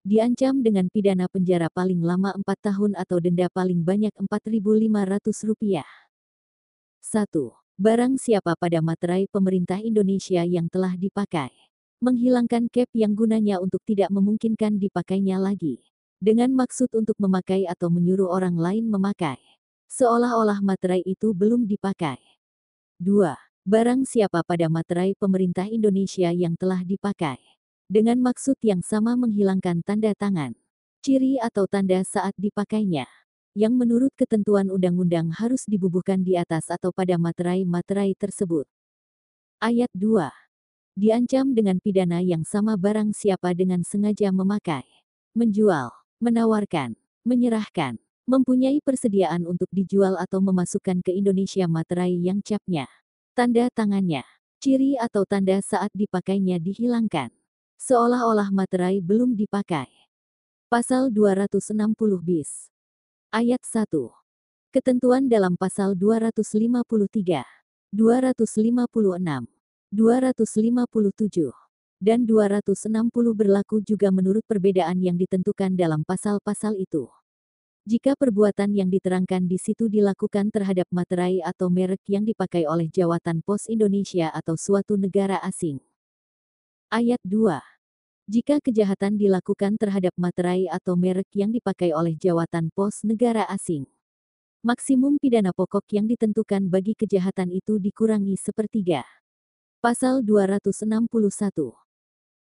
[0.02, 5.86] Diancam dengan pidana penjara paling lama 4 tahun atau denda paling banyak Rp4.500.
[7.06, 7.54] 1.
[7.78, 11.54] Barang siapa pada materai pemerintah Indonesia yang telah dipakai.
[12.02, 15.86] Menghilangkan cap yang gunanya untuk tidak memungkinkan dipakainya lagi.
[16.18, 19.38] Dengan maksud untuk memakai atau menyuruh orang lain memakai.
[19.86, 22.18] Seolah-olah materai itu belum dipakai.
[22.98, 27.40] 2 barang siapa pada materai pemerintah Indonesia yang telah dipakai.
[27.88, 30.52] Dengan maksud yang sama menghilangkan tanda tangan,
[31.00, 33.08] ciri atau tanda saat dipakainya.
[33.56, 38.68] Yang menurut ketentuan undang-undang harus dibubuhkan di atas atau pada materai-materai tersebut.
[39.64, 40.28] Ayat 2.
[41.00, 44.84] Diancam dengan pidana yang sama barang siapa dengan sengaja memakai,
[45.32, 45.88] menjual,
[46.20, 47.96] menawarkan, menyerahkan,
[48.28, 52.90] mempunyai persediaan untuk dijual atau memasukkan ke Indonesia materai yang capnya
[53.34, 54.22] Tanda tangannya,
[54.62, 57.34] ciri atau tanda saat dipakainya dihilangkan.
[57.82, 59.90] Seolah-olah materai belum dipakai.
[60.70, 62.70] Pasal 260 bis.
[63.34, 63.90] Ayat 1.
[64.70, 67.42] Ketentuan dalam pasal 253,
[67.90, 69.50] 256,
[69.90, 71.50] 257,
[71.98, 77.10] dan 260 berlaku juga menurut perbedaan yang ditentukan dalam pasal-pasal itu.
[77.84, 83.44] Jika perbuatan yang diterangkan di situ dilakukan terhadap materai atau merek yang dipakai oleh Jawatan
[83.44, 85.76] Pos Indonesia atau suatu negara asing.
[86.88, 87.60] Ayat 2.
[88.24, 93.84] Jika kejahatan dilakukan terhadap materai atau merek yang dipakai oleh Jawatan Pos negara asing,
[94.64, 99.04] maksimum pidana pokok yang ditentukan bagi kejahatan itu dikurangi sepertiga.
[99.84, 100.88] Pasal 261.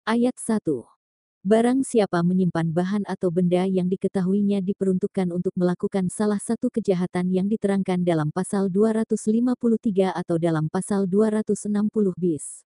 [0.08, 1.03] Ayat 1
[1.44, 7.52] Barang siapa menyimpan bahan atau benda yang diketahuinya diperuntukkan untuk melakukan salah satu kejahatan yang
[7.52, 12.64] diterangkan dalam pasal 253 atau dalam pasal 260 bis.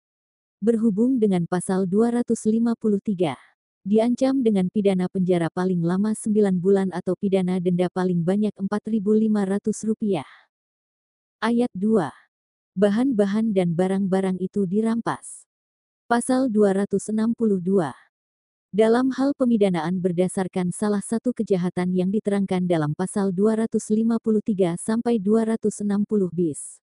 [0.61, 3.33] Berhubung dengan pasal 253,
[3.81, 10.21] diancam dengan pidana penjara paling lama 9 bulan atau pidana denda paling banyak Rp4.500.
[11.41, 12.13] Ayat 2.
[12.77, 15.49] Bahan-bahan dan barang-barang itu dirampas.
[16.05, 18.06] Pasal 262
[18.75, 25.87] dalam hal pemidanaan berdasarkan salah satu kejahatan yang diterangkan dalam pasal 253 sampai 260
[26.35, 26.83] bis.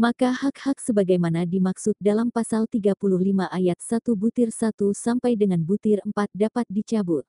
[0.00, 2.96] Maka hak-hak sebagaimana dimaksud dalam pasal 35
[3.52, 7.28] ayat 1 butir 1 sampai dengan butir 4 dapat dicabut.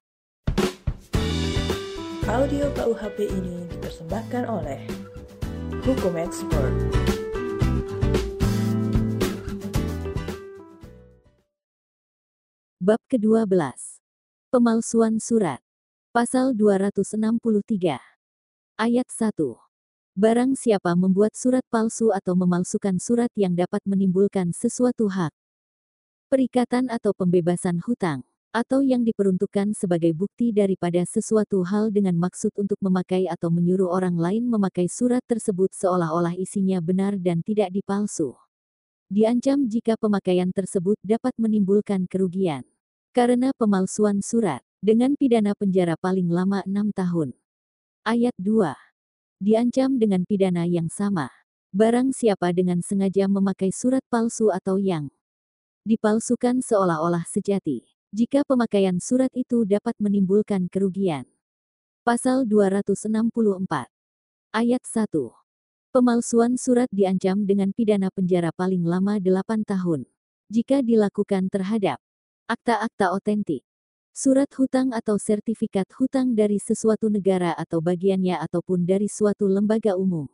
[2.32, 4.80] Audio KUHP ini dipersembahkan oleh
[5.84, 7.01] Hukum Expert.
[12.82, 13.46] Bab ke-12.
[14.50, 15.62] Pemalsuan surat.
[16.10, 18.02] Pasal 263.
[18.74, 19.38] Ayat 1.
[20.18, 25.30] Barang siapa membuat surat palsu atau memalsukan surat yang dapat menimbulkan sesuatu hak,
[26.26, 32.82] perikatan atau pembebasan hutang, atau yang diperuntukkan sebagai bukti daripada sesuatu hal dengan maksud untuk
[32.82, 38.34] memakai atau menyuruh orang lain memakai surat tersebut seolah-olah isinya benar dan tidak dipalsu.
[39.06, 42.71] Diancam jika pemakaian tersebut dapat menimbulkan kerugian.
[43.12, 47.36] Karena pemalsuan surat, dengan pidana penjara paling lama 6 tahun.
[48.08, 48.72] Ayat 2.
[49.44, 51.28] Diancam dengan pidana yang sama.
[51.76, 55.12] Barang siapa dengan sengaja memakai surat palsu atau yang
[55.84, 57.84] dipalsukan seolah-olah sejati.
[58.16, 61.28] Jika pemakaian surat itu dapat menimbulkan kerugian.
[62.08, 63.92] Pasal 264.
[64.56, 65.12] Ayat 1.
[65.92, 70.08] Pemalsuan surat diancam dengan pidana penjara paling lama 8 tahun.
[70.48, 72.00] Jika dilakukan terhadap
[72.48, 73.62] Akta-akta otentik.
[74.12, 80.28] Surat hutang atau sertifikat hutang dari sesuatu negara atau bagiannya ataupun dari suatu lembaga umum.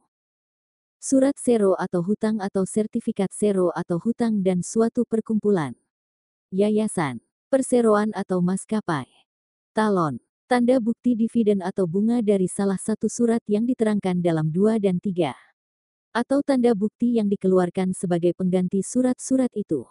[0.97, 5.77] Surat sero atau hutang atau sertifikat sero atau hutang dan suatu perkumpulan.
[6.49, 7.21] Yayasan,
[7.53, 9.05] perseroan atau maskapai.
[9.77, 10.17] Talon,
[10.49, 15.37] tanda bukti dividen atau bunga dari salah satu surat yang diterangkan dalam dua dan tiga.
[16.17, 19.85] Atau tanda bukti yang dikeluarkan sebagai pengganti surat-surat itu.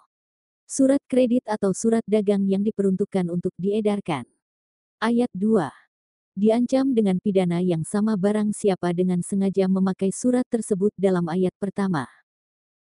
[0.66, 4.26] Surat kredit atau surat dagang yang diperuntukkan untuk diedarkan.
[4.98, 5.70] Ayat 2.
[6.34, 12.10] Diancam dengan pidana yang sama barang siapa dengan sengaja memakai surat tersebut dalam ayat pertama.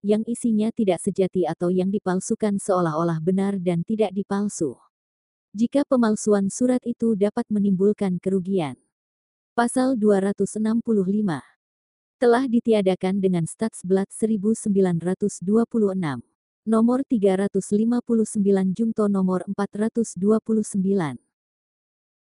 [0.01, 4.73] Yang isinya tidak sejati atau yang dipalsukan seolah-olah benar dan tidak dipalsu.
[5.53, 8.81] Jika pemalsuan surat itu dapat menimbulkan kerugian.
[9.53, 10.81] Pasal 265
[12.17, 15.45] telah ditiadakan dengan Statsblad 1926
[16.65, 18.41] nomor 359
[18.73, 20.17] Jungto nomor 429.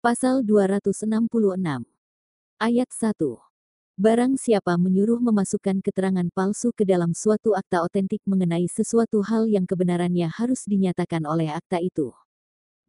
[0.00, 1.84] Pasal 266.
[2.56, 3.20] Ayat 1.
[4.00, 9.68] Barang siapa menyuruh memasukkan keterangan palsu ke dalam suatu akta otentik mengenai sesuatu hal yang
[9.68, 12.16] kebenarannya harus dinyatakan oleh akta itu.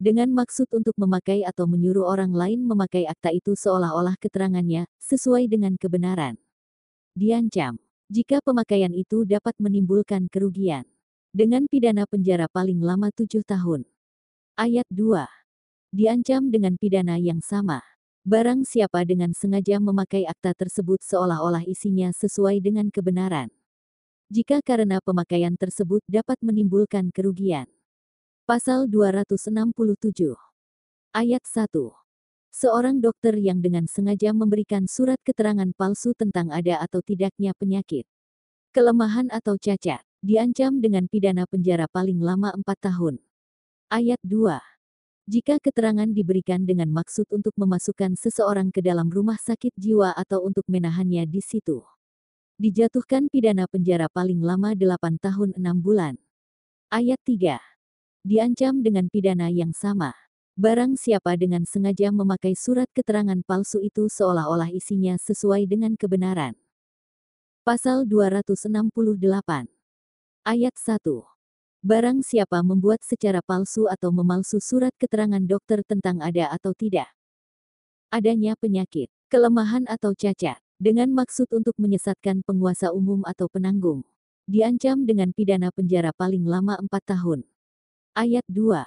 [0.00, 5.76] Dengan maksud untuk memakai atau menyuruh orang lain memakai akta itu seolah-olah keterangannya sesuai dengan
[5.76, 6.40] kebenaran.
[7.12, 7.76] Diancam,
[8.08, 10.88] jika pemakaian itu dapat menimbulkan kerugian
[11.32, 13.88] dengan pidana penjara paling lama tujuh tahun.
[14.52, 15.24] Ayat 2.
[15.88, 17.80] Diancam dengan pidana yang sama.
[18.20, 23.48] Barang siapa dengan sengaja memakai akta tersebut seolah-olah isinya sesuai dengan kebenaran.
[24.28, 27.64] Jika karena pemakaian tersebut dapat menimbulkan kerugian.
[28.44, 30.36] Pasal 267.
[31.16, 31.72] Ayat 1.
[32.52, 38.04] Seorang dokter yang dengan sengaja memberikan surat keterangan palsu tentang ada atau tidaknya penyakit,
[38.76, 43.18] kelemahan atau cacat, diancam dengan pidana penjara paling lama 4 tahun.
[43.90, 44.54] Ayat 2.
[45.26, 50.62] Jika keterangan diberikan dengan maksud untuk memasukkan seseorang ke dalam rumah sakit jiwa atau untuk
[50.70, 51.82] menahannya di situ.
[52.54, 56.14] Dijatuhkan pidana penjara paling lama 8 tahun 6 bulan.
[56.86, 57.58] Ayat 3.
[58.22, 60.14] Diancam dengan pidana yang sama.
[60.54, 66.54] Barang siapa dengan sengaja memakai surat keterangan palsu itu seolah-olah isinya sesuai dengan kebenaran.
[67.66, 69.71] Pasal 268
[70.42, 71.06] Ayat 1.
[71.86, 77.06] Barang siapa membuat secara palsu atau memalsu surat keterangan dokter tentang ada atau tidak
[78.10, 84.02] adanya penyakit, kelemahan atau cacat, dengan maksud untuk menyesatkan penguasa umum atau penanggung,
[84.50, 87.46] diancam dengan pidana penjara paling lama 4 tahun.
[88.18, 88.82] Ayat 2.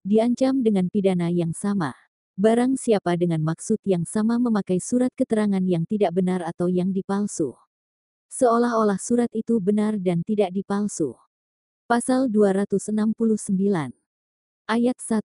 [0.00, 1.92] Diancam dengan pidana yang sama.
[2.40, 7.52] Barang siapa dengan maksud yang sama memakai surat keterangan yang tidak benar atau yang dipalsu
[8.26, 11.14] Seolah-olah surat itu benar dan tidak dipalsu.
[11.86, 13.94] Pasal 269.
[14.66, 15.22] Ayat 1.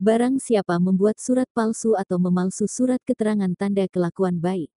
[0.00, 4.72] Barang siapa membuat surat palsu atau memalsu surat keterangan tanda kelakuan baik,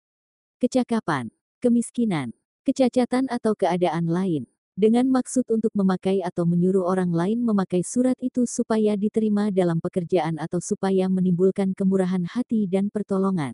[0.62, 1.30] kecakapan,
[1.62, 2.34] kemiskinan,
[2.66, 8.50] kecacatan atau keadaan lain, dengan maksud untuk memakai atau menyuruh orang lain memakai surat itu
[8.50, 13.54] supaya diterima dalam pekerjaan atau supaya menimbulkan kemurahan hati dan pertolongan.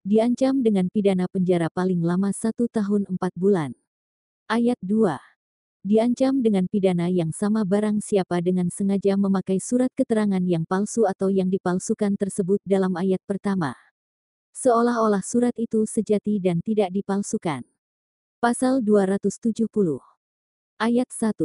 [0.00, 3.76] Diancam dengan pidana penjara paling lama satu tahun empat bulan.
[4.48, 5.12] Ayat 2
[5.84, 11.28] diancam dengan pidana yang sama barang siapa dengan sengaja memakai surat keterangan yang palsu atau
[11.28, 13.76] yang dipalsukan tersebut dalam ayat pertama.
[14.56, 17.60] Seolah-olah surat itu sejati dan tidak dipalsukan.
[18.40, 19.68] Pasal 270
[20.80, 21.36] Ayat 1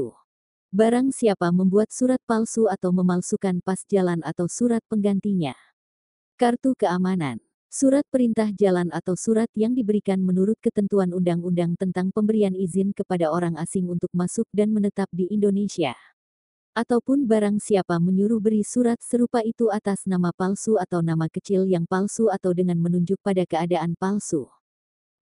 [0.72, 5.60] Barang siapa membuat surat palsu atau memalsukan pas jalan atau surat penggantinya.
[6.40, 12.96] Kartu keamanan Surat perintah jalan atau surat yang diberikan menurut ketentuan undang-undang tentang pemberian izin
[12.96, 15.98] kepada orang asing untuk masuk dan menetap di Indonesia.
[16.76, 21.88] Ataupun barang siapa menyuruh beri surat serupa itu atas nama palsu atau nama kecil yang
[21.88, 24.52] palsu atau dengan menunjuk pada keadaan palsu.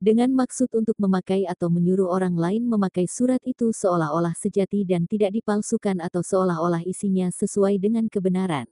[0.03, 5.31] Dengan maksud untuk memakai atau menyuruh orang lain memakai surat itu seolah-olah sejati dan tidak
[5.31, 8.67] dipalsukan atau seolah-olah isinya sesuai dengan kebenaran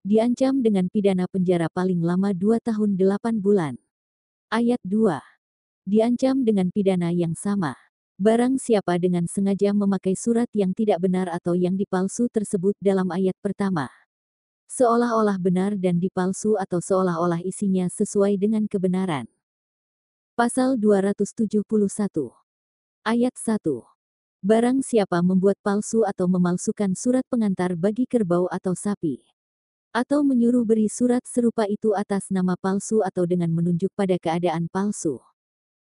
[0.00, 3.76] diancam dengan pidana penjara paling lama 2 tahun 8 bulan.
[4.48, 5.20] Ayat 2.
[5.84, 7.76] Diancam dengan pidana yang sama.
[8.16, 13.36] Barang siapa dengan sengaja memakai surat yang tidak benar atau yang dipalsu tersebut dalam ayat
[13.44, 13.92] pertama.
[14.72, 19.28] Seolah-olah benar dan dipalsu atau seolah-olah isinya sesuai dengan kebenaran.
[20.32, 21.60] Pasal 271.
[23.04, 23.60] Ayat 1.
[24.40, 29.39] Barang siapa membuat palsu atau memalsukan surat pengantar bagi kerbau atau sapi
[29.90, 35.18] atau menyuruh beri surat serupa itu atas nama palsu atau dengan menunjuk pada keadaan palsu.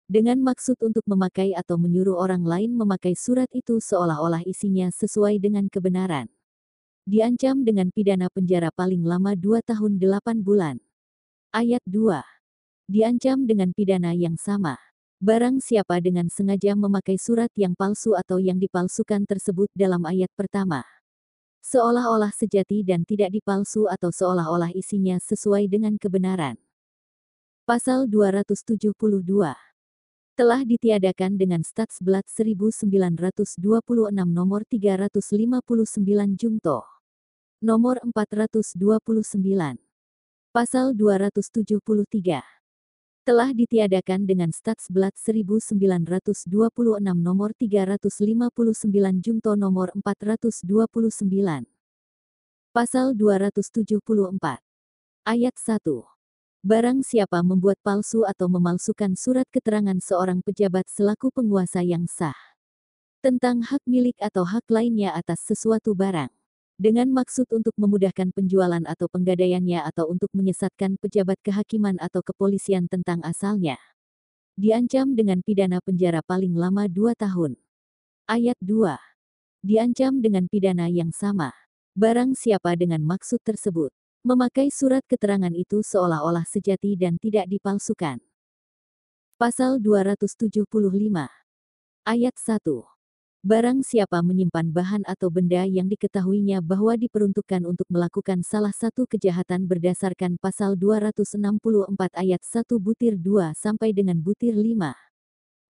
[0.04, 5.72] Dengan maksud untuk memakai atau menyuruh orang lain memakai surat itu seolah-olah isinya sesuai dengan
[5.72, 6.28] kebenaran.
[7.08, 10.76] Diancam dengan pidana penjara paling lama 2 tahun 8 bulan.
[11.56, 12.20] Ayat 2.
[12.92, 14.76] Diancam dengan pidana yang sama.
[15.24, 20.84] Barang siapa dengan sengaja memakai surat yang palsu atau yang dipalsukan tersebut dalam ayat pertama
[21.64, 26.60] seolah-olah sejati dan tidak dipalsu atau seolah-olah isinya sesuai dengan kebenaran.
[27.64, 28.92] Pasal 272
[30.36, 33.56] telah ditiadakan dengan Stats Blat 1926
[34.28, 36.84] nomor 359 Jungto.
[37.64, 39.80] Nomor 429.
[40.52, 42.63] Pasal 273
[43.24, 46.44] telah ditiadakan dengan Stats Blat 1926
[47.16, 48.04] nomor 359
[49.24, 50.68] Jungto nomor 429.
[52.76, 54.60] Pasal 274.
[55.24, 56.04] Ayat 1.
[56.60, 62.36] Barang siapa membuat palsu atau memalsukan surat keterangan seorang pejabat selaku penguasa yang sah
[63.24, 66.28] tentang hak milik atau hak lainnya atas sesuatu barang
[66.84, 73.24] dengan maksud untuk memudahkan penjualan atau penggadaiannya atau untuk menyesatkan pejabat kehakiman atau kepolisian tentang
[73.24, 73.80] asalnya.
[74.60, 77.56] Diancam dengan pidana penjara paling lama dua tahun.
[78.28, 78.96] Ayat 2.
[79.64, 81.52] Diancam dengan pidana yang sama.
[81.96, 83.92] Barang siapa dengan maksud tersebut,
[84.24, 88.20] memakai surat keterangan itu seolah-olah sejati dan tidak dipalsukan.
[89.40, 90.68] Pasal 275.
[92.04, 92.93] Ayat 1.
[93.44, 99.68] Barang siapa menyimpan bahan atau benda yang diketahuinya bahwa diperuntukkan untuk melakukan salah satu kejahatan
[99.68, 101.36] berdasarkan pasal 264
[102.16, 104.96] ayat 1 butir 2 sampai dengan butir 5.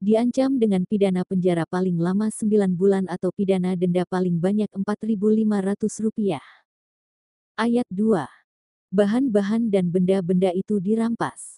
[0.06, 6.46] Diancam dengan pidana penjara paling lama 9 bulan atau pidana denda paling banyak Rp4.500.
[7.58, 8.22] Ayat 2.
[8.94, 11.58] Bahan-bahan dan benda-benda itu dirampas.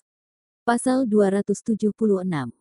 [0.63, 2.55] Pasal 276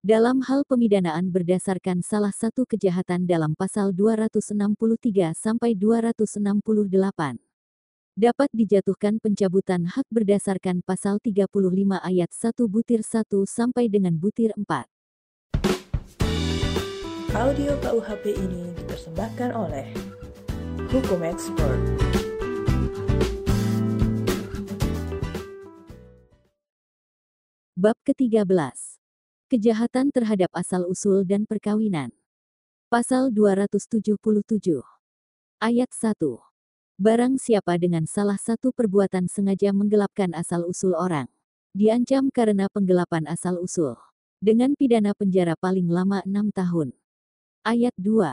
[0.00, 4.56] dalam hal pemidanaan berdasarkan salah satu kejahatan dalam pasal 263
[5.36, 7.36] sampai 268
[8.16, 11.52] dapat dijatuhkan pencabutan hak berdasarkan pasal 35
[12.00, 14.88] ayat 1 butir 1 sampai dengan butir 4.
[17.36, 19.84] Audio KUHP ini dipersembahkan oleh
[20.88, 21.80] Hukum Expert.
[27.76, 28.89] Bab ke-13
[29.50, 32.14] Kejahatan terhadap asal-usul dan perkawinan.
[32.86, 34.06] Pasal 277.
[35.58, 36.22] Ayat 1.
[36.94, 41.26] Barang siapa dengan salah satu perbuatan sengaja menggelapkan asal-usul orang,
[41.74, 43.98] diancam karena penggelapan asal-usul,
[44.38, 46.94] dengan pidana penjara paling lama 6 tahun.
[47.66, 48.30] Ayat 2.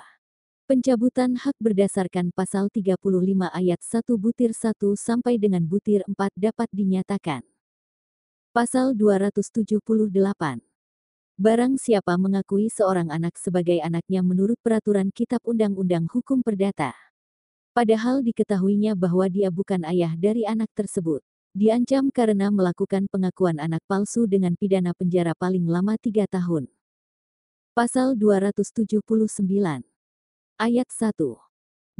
[0.69, 2.93] Pencabutan hak berdasarkan pasal 35
[3.57, 7.41] ayat 1 butir 1 sampai dengan butir 4 dapat dinyatakan.
[8.53, 10.66] Pasal 278
[11.37, 16.97] Barang siapa mengakui seorang anak sebagai anaknya menurut peraturan Kitab Undang-Undang Hukum Perdata.
[17.77, 21.21] Padahal diketahuinya bahwa dia bukan ayah dari anak tersebut.
[21.53, 26.73] Diancam karena melakukan pengakuan anak palsu dengan pidana penjara paling lama tiga tahun.
[27.77, 29.05] Pasal 279
[30.57, 31.21] Ayat 1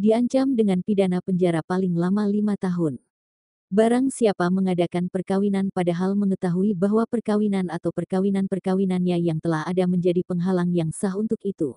[0.01, 2.97] Diancam dengan pidana penjara paling lama lima tahun.
[3.67, 10.71] Barang siapa mengadakan perkawinan padahal mengetahui bahwa perkawinan atau perkawinan-perkawinannya yang telah ada menjadi penghalang
[10.71, 11.75] yang sah untuk itu.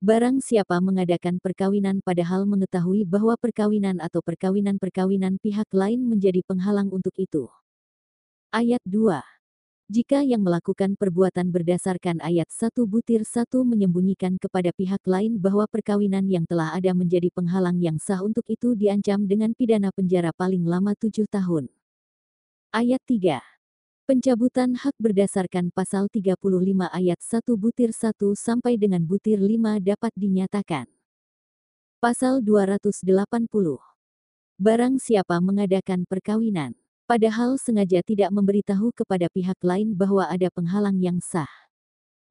[0.00, 7.12] Barang siapa mengadakan perkawinan padahal mengetahui bahwa perkawinan atau perkawinan-perkawinan pihak lain menjadi penghalang untuk
[7.20, 7.52] itu.
[8.48, 9.37] Ayat 2.
[9.88, 16.28] Jika yang melakukan perbuatan berdasarkan ayat 1 butir 1 menyembunyikan kepada pihak lain bahwa perkawinan
[16.28, 20.92] yang telah ada menjadi penghalang yang sah untuk itu diancam dengan pidana penjara paling lama
[20.92, 21.72] 7 tahun.
[22.68, 23.40] Ayat 3.
[24.04, 26.36] Pencabutan hak berdasarkan pasal 35
[26.92, 30.84] ayat 1 butir 1 sampai dengan butir 5 dapat dinyatakan.
[31.96, 33.00] Pasal 280.
[34.60, 36.76] Barang siapa mengadakan perkawinan
[37.08, 41.48] padahal sengaja tidak memberitahu kepada pihak lain bahwa ada penghalang yang sah.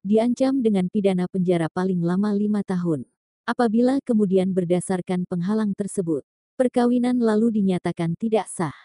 [0.06, 3.02] Diancam dengan pidana penjara paling lama lima tahun.
[3.42, 6.22] Apabila kemudian berdasarkan penghalang tersebut,
[6.54, 8.76] perkawinan lalu dinyatakan tidak sah.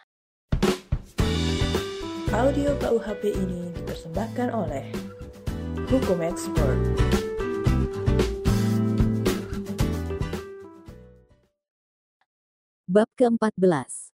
[2.33, 4.89] Audio KUHP ini dipersembahkan oleh
[5.93, 6.81] Hukum Expert.
[12.89, 14.12] Bab ke-14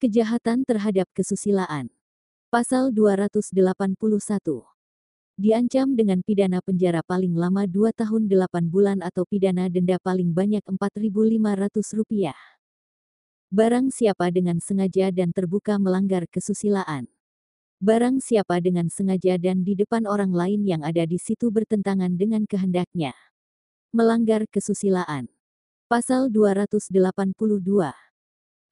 [0.00, 1.92] Kejahatan terhadap kesusilaan.
[2.48, 4.00] Pasal 281.
[5.36, 10.64] Diancam dengan pidana penjara paling lama 2 tahun 8 bulan atau pidana denda paling banyak
[10.64, 12.32] Rp4.500.
[13.52, 17.04] Barang siapa dengan sengaja dan terbuka melanggar kesusilaan.
[17.76, 22.48] Barang siapa dengan sengaja dan di depan orang lain yang ada di situ bertentangan dengan
[22.48, 23.12] kehendaknya.
[23.92, 25.28] Melanggar kesusilaan.
[25.92, 26.88] Pasal 282.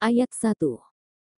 [0.01, 0.88] Ayat 1.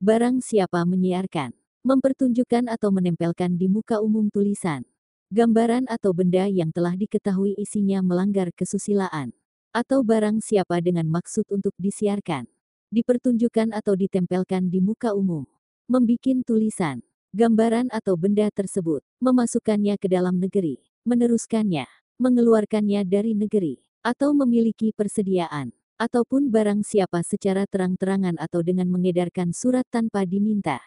[0.02, 1.54] Barang siapa menyiarkan,
[1.86, 4.82] mempertunjukkan atau menempelkan di muka umum tulisan,
[5.30, 9.30] gambaran atau benda yang telah diketahui isinya melanggar kesusilaan,
[9.70, 12.50] atau barang siapa dengan maksud untuk disiarkan,
[12.90, 15.46] dipertunjukkan atau ditempelkan di muka umum,
[15.86, 17.06] membikin tulisan,
[17.38, 21.86] gambaran atau benda tersebut, memasukkannya ke dalam negeri, meneruskannya,
[22.18, 25.70] mengeluarkannya dari negeri, atau memiliki persediaan,
[26.02, 30.82] ataupun barang siapa secara terang-terangan atau dengan mengedarkan surat tanpa diminta.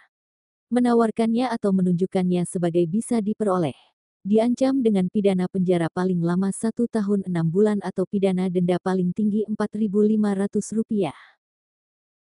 [0.75, 3.79] Menawarkannya atau menunjukkannya sebagai bisa diperoleh.
[4.27, 9.47] Diancam dengan pidana penjara paling lama satu tahun enam bulan atau pidana denda paling tinggi
[9.47, 11.15] Rp4.500.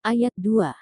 [0.01, 0.73] Ayat 2.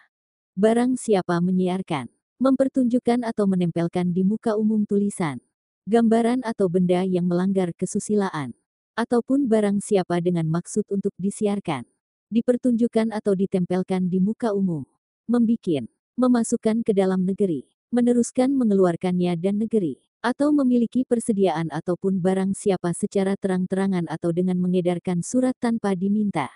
[0.55, 2.07] Barang siapa menyiarkan,
[2.39, 5.43] mempertunjukkan atau menempelkan di muka umum tulisan,
[5.91, 8.55] gambaran atau benda yang melanggar kesusilaan,
[8.95, 11.89] ataupun barang siapa dengan maksud untuk disiarkan,
[12.31, 14.83] dipertunjukkan atau ditempelkan di muka umum,
[15.31, 15.87] membikin,
[16.19, 23.39] memasukkan ke dalam negeri, meneruskan mengeluarkannya dan negeri, atau memiliki persediaan ataupun barang siapa secara
[23.39, 26.51] terang-terangan atau dengan mengedarkan surat tanpa diminta,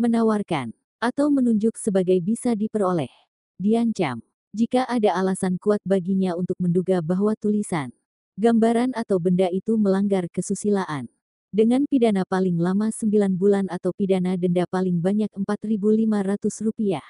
[0.00, 3.12] menawarkan, atau menunjuk sebagai bisa diperoleh,
[3.60, 4.24] diancam,
[4.56, 7.92] jika ada alasan kuat baginya untuk menduga bahwa tulisan,
[8.40, 11.12] gambaran atau benda itu melanggar kesusilaan
[11.56, 17.00] dengan pidana paling lama 9 bulan atau pidana denda paling banyak Rp4.500.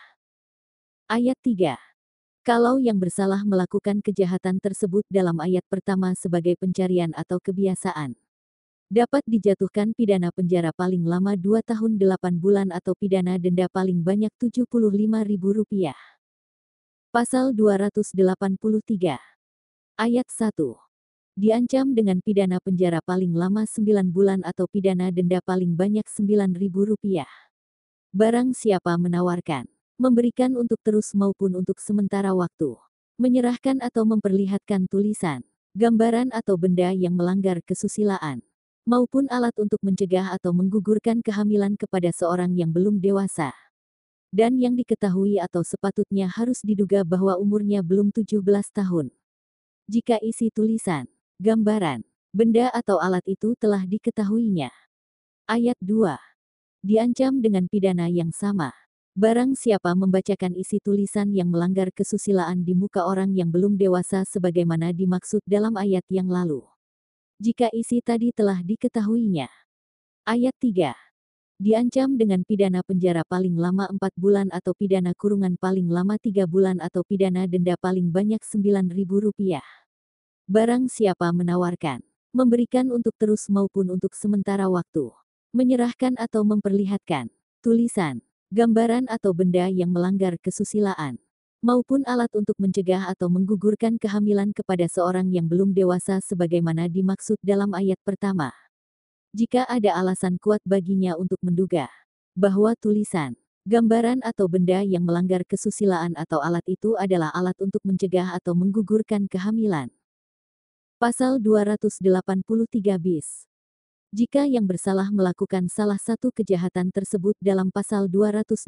[1.11, 1.74] Ayat 3.
[2.47, 8.14] Kalau yang bersalah melakukan kejahatan tersebut dalam ayat pertama sebagai pencarian atau kebiasaan,
[8.86, 14.30] dapat dijatuhkan pidana penjara paling lama 2 tahun 8 bulan atau pidana denda paling banyak
[14.38, 15.90] Rp75.000.
[17.11, 19.18] Pasal 283.
[19.99, 20.86] Ayat 1
[21.37, 27.28] diancam dengan pidana penjara paling lama 9 bulan atau pidana denda paling banyak Rp9.000.
[28.16, 29.68] Barang siapa menawarkan,
[30.01, 32.80] memberikan untuk terus maupun untuk sementara waktu,
[33.20, 35.45] menyerahkan atau memperlihatkan tulisan,
[35.76, 38.41] gambaran atau benda yang melanggar kesusilaan,
[38.89, 43.53] maupun alat untuk mencegah atau menggugurkan kehamilan kepada seorang yang belum dewasa,
[44.32, 48.41] dan yang diketahui atau sepatutnya harus diduga bahwa umurnya belum 17
[48.72, 49.12] tahun.
[49.93, 52.01] Jika isi tulisan, Gambaran.
[52.32, 54.72] Benda atau alat itu telah diketahuinya.
[55.45, 56.16] Ayat 2.
[56.80, 58.72] Diancam dengan pidana yang sama.
[59.12, 64.97] Barang siapa membacakan isi tulisan yang melanggar kesusilaan di muka orang yang belum dewasa sebagaimana
[64.97, 66.64] dimaksud dalam ayat yang lalu.
[67.37, 69.53] Jika isi tadi telah diketahuinya.
[70.24, 70.97] Ayat 3.
[71.61, 76.80] Diancam dengan pidana penjara paling lama 4 bulan atau pidana kurungan paling lama 3 bulan
[76.80, 79.86] atau pidana denda paling banyak Rp9.000.
[80.47, 85.11] Barang siapa menawarkan, memberikan untuk terus maupun untuk sementara waktu,
[85.51, 87.34] menyerahkan atau memperlihatkan,
[87.66, 88.22] tulisan,
[88.55, 91.18] gambaran atau benda yang melanggar kesusilaan,
[91.66, 97.74] maupun alat untuk mencegah atau menggugurkan kehamilan kepada seorang yang belum dewasa sebagaimana dimaksud dalam
[97.74, 98.55] ayat pertama.
[99.34, 101.90] Jika ada alasan kuat baginya untuk menduga
[102.38, 103.34] bahwa tulisan,
[103.66, 109.26] gambaran atau benda yang melanggar kesusilaan atau alat itu adalah alat untuk mencegah atau menggugurkan
[109.26, 109.90] kehamilan.
[110.97, 112.01] Pasal 283
[112.97, 113.44] bis.
[114.16, 118.64] Jika yang bersalah melakukan salah satu kejahatan tersebut dalam pasal 282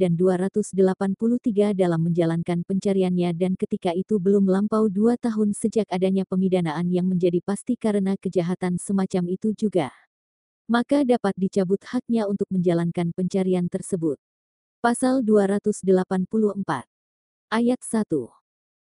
[0.00, 6.88] dan 283 dalam menjalankan pencariannya dan ketika itu belum melampau dua tahun sejak adanya pemidanaan
[6.88, 9.92] yang menjadi pasti karena kejahatan semacam itu juga,
[10.64, 14.16] maka dapat dicabut haknya untuk menjalankan pencarian tersebut.
[14.80, 15.84] Pasal 284
[17.52, 18.37] Ayat 1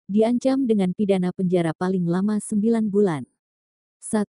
[0.08, 3.28] Diancam dengan pidana penjara paling lama 9 bulan.
[4.00, 4.24] 1.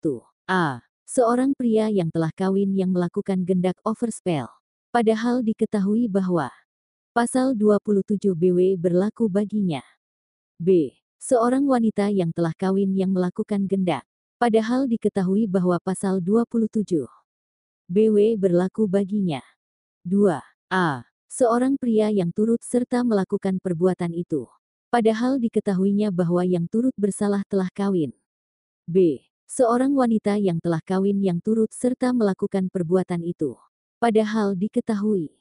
[0.51, 0.83] A.
[1.07, 4.51] Seorang pria yang telah kawin yang melakukan gendak overspell.
[4.91, 6.51] Padahal diketahui bahwa
[7.15, 9.79] pasal 27 BW berlaku baginya.
[10.59, 10.99] B.
[11.23, 14.03] Seorang wanita yang telah kawin yang melakukan gendak.
[14.43, 17.07] Padahal diketahui bahwa pasal 27
[17.87, 19.47] BW berlaku baginya.
[20.03, 20.43] 2.
[20.75, 21.07] A.
[21.31, 24.51] Seorang pria yang turut serta melakukan perbuatan itu.
[24.89, 28.17] Padahal diketahuinya bahwa yang turut bersalah telah kawin.
[28.89, 29.21] B.
[29.45, 33.53] Seorang wanita yang telah kawin yang turut serta melakukan perbuatan itu.
[34.01, 35.39] Padahal diketahui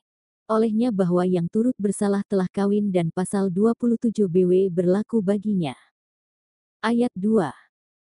[0.48, 5.76] olehnya bahwa yang turut bersalah telah kawin dan pasal 27 BW berlaku baginya.
[6.80, 7.52] Ayat 2.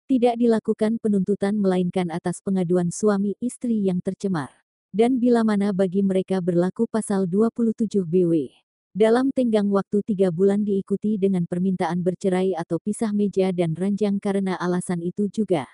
[0.09, 4.53] Tidak dilakukan penuntutan melainkan atas pengaduan suami istri yang tercemar.
[4.89, 8.66] Dan bila mana bagi mereka berlaku pasal 27 BW.
[8.97, 14.57] Dalam tenggang waktu tiga bulan diikuti dengan permintaan bercerai atau pisah meja dan ranjang karena
[14.57, 15.69] alasan itu juga.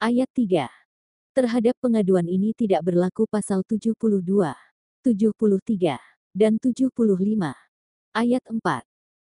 [0.00, 0.72] Ayat 3.
[1.36, 3.92] Terhadap pengaduan ini tidak berlaku pasal 72,
[5.04, 6.00] 73,
[6.32, 6.96] dan 75.
[8.16, 8.56] Ayat 4.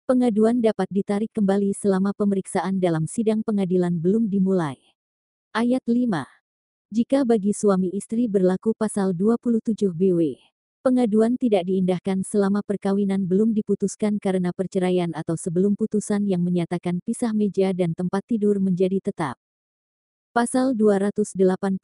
[0.08, 4.80] Pengaduan dapat ditarik kembali selama pemeriksaan dalam sidang pengadilan belum dimulai.
[5.52, 6.24] Ayat 5.
[6.96, 10.39] Jika bagi suami istri berlaku pasal 27 BW,
[10.86, 17.34] pengaduan tidak diindahkan selama perkawinan belum diputuskan karena perceraian atau sebelum putusan yang menyatakan pisah
[17.34, 19.34] meja dan tempat tidur menjadi tetap.
[20.30, 21.82] Pasal 285.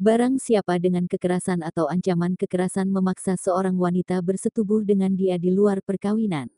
[0.00, 5.84] Barang siapa dengan kekerasan atau ancaman kekerasan memaksa seorang wanita bersetubuh dengan dia di luar
[5.84, 6.48] perkawinan.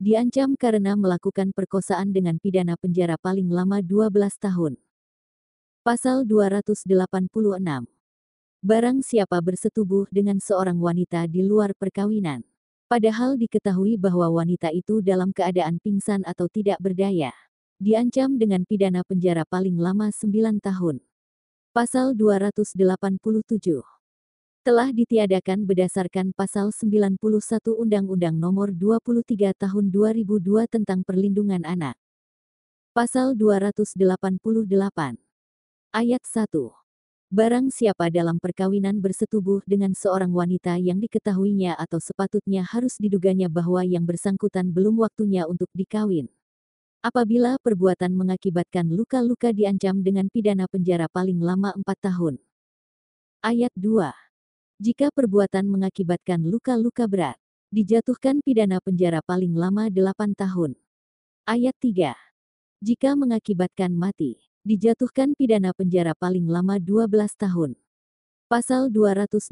[0.00, 4.08] Diancam karena melakukan perkosaan dengan pidana penjara paling lama 12
[4.40, 4.80] tahun.
[5.84, 7.99] Pasal 286.
[8.60, 12.44] Barang siapa bersetubuh dengan seorang wanita di luar perkawinan.
[12.92, 17.32] Padahal diketahui bahwa wanita itu dalam keadaan pingsan atau tidak berdaya
[17.80, 21.00] diancam dengan pidana penjara paling lama 9 tahun.
[21.72, 22.76] Pasal 287
[24.60, 27.16] telah ditiadakan berdasarkan pasal 91
[27.64, 31.96] Undang-Undang Nomor 23 Tahun 2002 tentang Perlindungan Anak.
[32.92, 33.96] Pasal 288
[35.96, 36.79] Ayat 1
[37.30, 43.86] Barang siapa dalam perkawinan bersetubuh dengan seorang wanita yang diketahuinya atau sepatutnya harus diduganya bahwa
[43.86, 46.26] yang bersangkutan belum waktunya untuk dikawin
[47.00, 52.36] Apabila perbuatan mengakibatkan luka-luka diancam dengan pidana penjara paling lama 4 tahun.
[53.40, 54.12] Ayat 2.
[54.84, 57.40] Jika perbuatan mengakibatkan luka-luka berat,
[57.72, 60.76] dijatuhkan pidana penjara paling lama 8 tahun.
[61.48, 62.12] Ayat 3.
[62.84, 67.08] Jika mengakibatkan mati, dijatuhkan pidana penjara paling lama 12
[67.40, 67.80] tahun.
[68.50, 69.48] Pasal 289.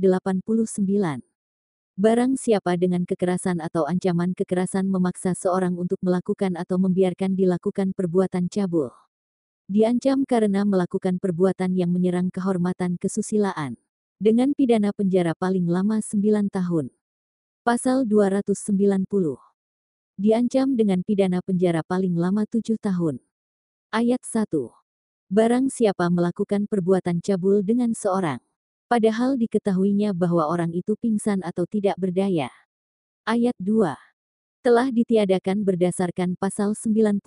[1.98, 8.46] Barang siapa dengan kekerasan atau ancaman kekerasan memaksa seorang untuk melakukan atau membiarkan dilakukan perbuatan
[8.46, 8.94] cabul.
[9.66, 13.76] Diancam karena melakukan perbuatan yang menyerang kehormatan kesusilaan.
[14.18, 16.90] Dengan pidana penjara paling lama 9 tahun.
[17.66, 19.06] Pasal 290.
[20.18, 23.22] Diancam dengan pidana penjara paling lama 7 tahun.
[23.94, 24.87] Ayat 1.
[25.28, 28.40] Barang siapa melakukan perbuatan cabul dengan seorang
[28.88, 32.48] Padahal diketahuinya bahwa orang itu pingsan atau tidak berdaya.
[33.28, 33.92] Ayat 2.
[34.64, 37.20] Telah ditiadakan berdasarkan pasal 91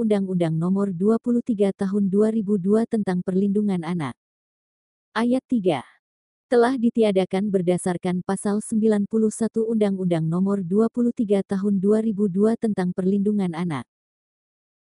[0.00, 4.16] Undang-Undang Nomor 23 Tahun 2002 tentang Perlindungan Anak.
[5.12, 5.84] Ayat 3.
[6.48, 9.04] Telah ditiadakan berdasarkan pasal 91
[9.60, 13.84] Undang-Undang Nomor 23 Tahun 2002 tentang Perlindungan Anak.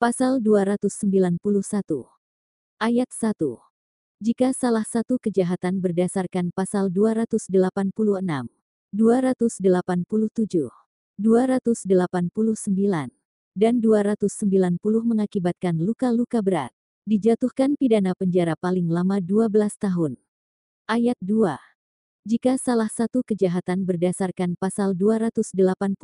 [0.01, 2.16] Pasal 291.
[2.77, 3.41] Ayat 1
[4.21, 7.49] jika salah satu kejahatan berdasarkan pasal 286,
[8.93, 10.69] 287,
[11.17, 13.09] 289,
[13.57, 14.77] dan 290
[15.09, 16.69] mengakibatkan luka-luka berat,
[17.09, 20.21] dijatuhkan pidana penjara paling lama 12 tahun.
[20.85, 21.57] Ayat 2.
[22.29, 25.97] Jika salah satu kejahatan berdasarkan pasal 285,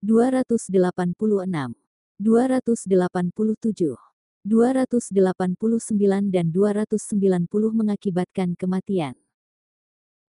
[0.00, 1.76] 286,
[2.16, 4.15] 287,
[4.46, 9.18] 289 dan 290 mengakibatkan kematian.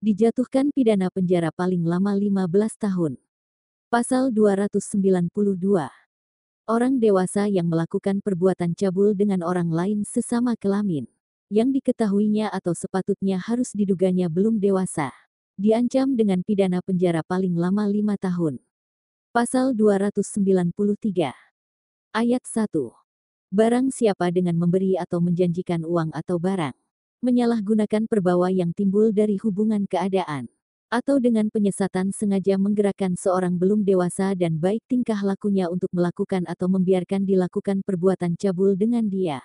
[0.01, 2.49] Dijatuhkan pidana penjara paling lama 15
[2.81, 3.21] tahun.
[3.93, 5.29] Pasal 292.
[6.65, 11.05] Orang dewasa yang melakukan perbuatan cabul dengan orang lain sesama kelamin,
[11.53, 15.13] yang diketahuinya atau sepatutnya harus diduganya belum dewasa,
[15.61, 18.65] diancam dengan pidana penjara paling lama 5 tahun.
[19.29, 21.37] Pasal 293.
[22.17, 23.06] Ayat 1.
[23.47, 26.75] Barang siapa dengan memberi atau menjanjikan uang atau barang,
[27.23, 30.51] menyalahgunakan perbawa yang timbul dari hubungan keadaan,
[30.91, 36.67] atau dengan penyesatan sengaja menggerakkan seorang belum dewasa dan baik tingkah lakunya untuk melakukan atau
[36.67, 39.39] membiarkan dilakukan perbuatan cabul dengan dia.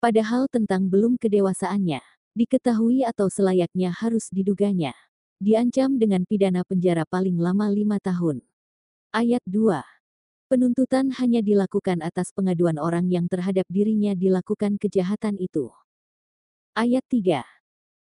[0.00, 2.00] Padahal tentang belum kedewasaannya,
[2.32, 4.96] diketahui atau selayaknya harus diduganya.
[5.36, 8.40] Diancam dengan pidana penjara paling lama lima tahun.
[9.12, 9.97] Ayat 2.
[10.48, 15.68] Penuntutan hanya dilakukan atas pengaduan orang yang terhadap dirinya dilakukan kejahatan itu.
[16.72, 17.44] Ayat 3.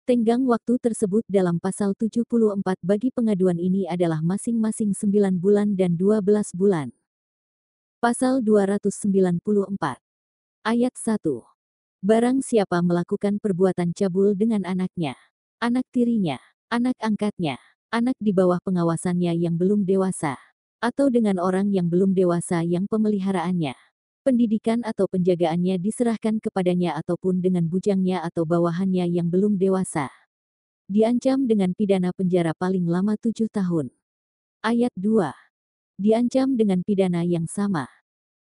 [0.04, 6.52] Tenggang waktu tersebut dalam pasal 74 bagi pengaduan ini adalah masing-masing 9 bulan dan 12
[6.52, 6.92] bulan.
[7.96, 9.96] Pasal 294.
[10.68, 11.48] Ayat 1.
[12.04, 15.16] Barang siapa melakukan perbuatan cabul dengan anaknya,
[15.64, 16.36] anak tirinya,
[16.68, 17.56] anak angkatnya,
[17.88, 20.36] anak di bawah pengawasannya yang belum dewasa,
[20.84, 23.72] atau dengan orang yang belum dewasa yang pemeliharaannya.
[24.20, 30.12] Pendidikan atau penjagaannya diserahkan kepadanya ataupun dengan bujangnya atau bawahannya yang belum dewasa.
[30.84, 33.88] Diancam dengan pidana penjara paling lama tujuh tahun.
[34.60, 35.32] Ayat 2.
[35.96, 37.88] Diancam dengan pidana yang sama.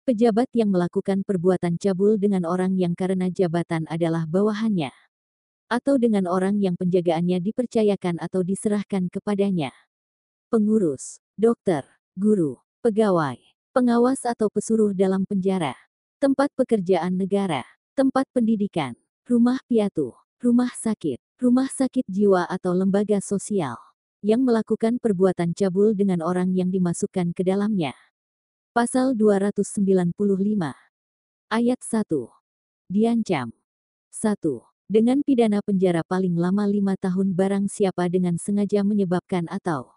[0.04, 4.92] Pejabat yang melakukan perbuatan cabul dengan orang yang karena jabatan adalah bawahannya.
[5.72, 9.72] Atau dengan orang yang penjagaannya dipercayakan atau diserahkan kepadanya.
[10.48, 13.38] Pengurus, dokter, guru, pegawai,
[13.78, 15.78] pengawas atau pesuruh dalam penjara,
[16.18, 17.62] tempat pekerjaan negara,
[17.94, 18.98] tempat pendidikan,
[19.30, 23.78] rumah piatu, rumah sakit, rumah sakit jiwa atau lembaga sosial
[24.26, 27.94] yang melakukan perbuatan cabul dengan orang yang dimasukkan ke dalamnya.
[28.74, 30.18] Pasal 295
[31.54, 32.10] Ayat 1
[32.90, 33.54] Diancam
[34.10, 34.42] 1.
[34.90, 39.97] Dengan pidana penjara paling lama lima tahun barang siapa dengan sengaja menyebabkan atau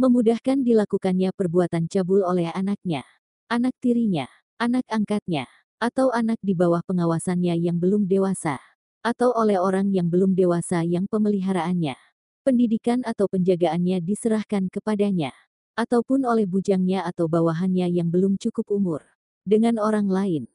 [0.00, 3.04] memudahkan dilakukannya perbuatan cabul oleh anaknya,
[3.52, 4.24] anak tirinya,
[4.56, 5.44] anak angkatnya,
[5.76, 8.56] atau anak di bawah pengawasannya yang belum dewasa,
[9.04, 12.00] atau oleh orang yang belum dewasa yang pemeliharaannya,
[12.48, 15.36] pendidikan atau penjagaannya diserahkan kepadanya,
[15.76, 19.04] ataupun oleh bujangnya atau bawahannya yang belum cukup umur,
[19.44, 20.48] dengan orang lain.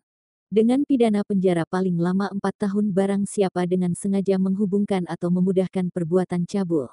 [0.50, 6.50] Dengan pidana penjara paling lama empat tahun barang siapa dengan sengaja menghubungkan atau memudahkan perbuatan
[6.50, 6.90] cabul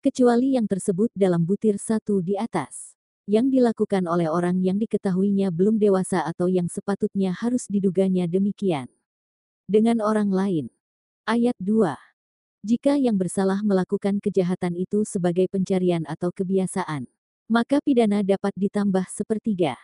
[0.00, 2.96] kecuali yang tersebut dalam butir satu di atas,
[3.30, 8.88] yang dilakukan oleh orang yang diketahuinya belum dewasa atau yang sepatutnya harus diduganya demikian.
[9.70, 10.66] Dengan orang lain.
[11.28, 11.94] Ayat 2.
[12.66, 17.06] Jika yang bersalah melakukan kejahatan itu sebagai pencarian atau kebiasaan,
[17.46, 19.78] maka pidana dapat ditambah sepertiga.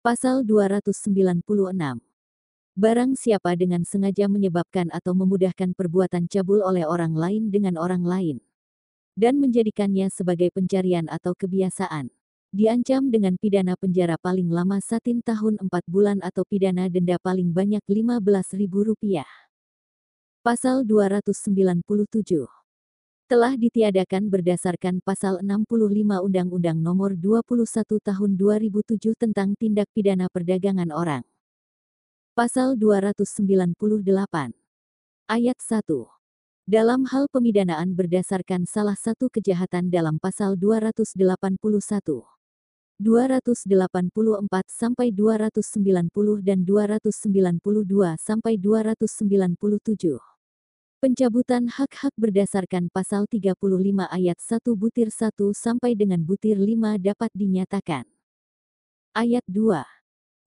[0.00, 1.42] Pasal 296.
[2.78, 8.38] Barang siapa dengan sengaja menyebabkan atau memudahkan perbuatan cabul oleh orang lain dengan orang lain,
[9.18, 12.14] dan menjadikannya sebagai pencarian atau kebiasaan.
[12.54, 17.82] Diancam dengan pidana penjara paling lama satin tahun 4 bulan atau pidana denda paling banyak
[17.82, 19.26] Rp15.000.
[20.46, 22.46] Pasal 297
[23.28, 31.28] telah ditiadakan berdasarkan pasal 65 Undang-Undang Nomor 21 Tahun 2007 tentang Tindak Pidana Perdagangan Orang.
[32.32, 34.56] Pasal 298
[35.28, 36.17] Ayat 1
[36.68, 41.56] dalam hal pemidanaan berdasarkan salah satu kejahatan dalam pasal 281,
[43.00, 43.64] 284
[44.68, 50.20] sampai 290 dan 292 sampai 297.
[51.00, 53.56] Pencabutan hak-hak berdasarkan pasal 35
[54.04, 58.04] ayat 1 butir 1 sampai dengan butir 5 dapat dinyatakan.
[59.16, 59.97] Ayat 2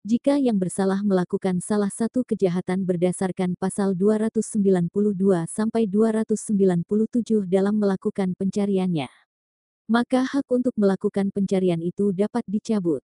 [0.01, 4.89] jika yang bersalah melakukan salah satu kejahatan berdasarkan pasal 292
[5.45, 9.13] sampai 297 dalam melakukan pencariannya,
[9.85, 13.05] maka hak untuk melakukan pencarian itu dapat dicabut.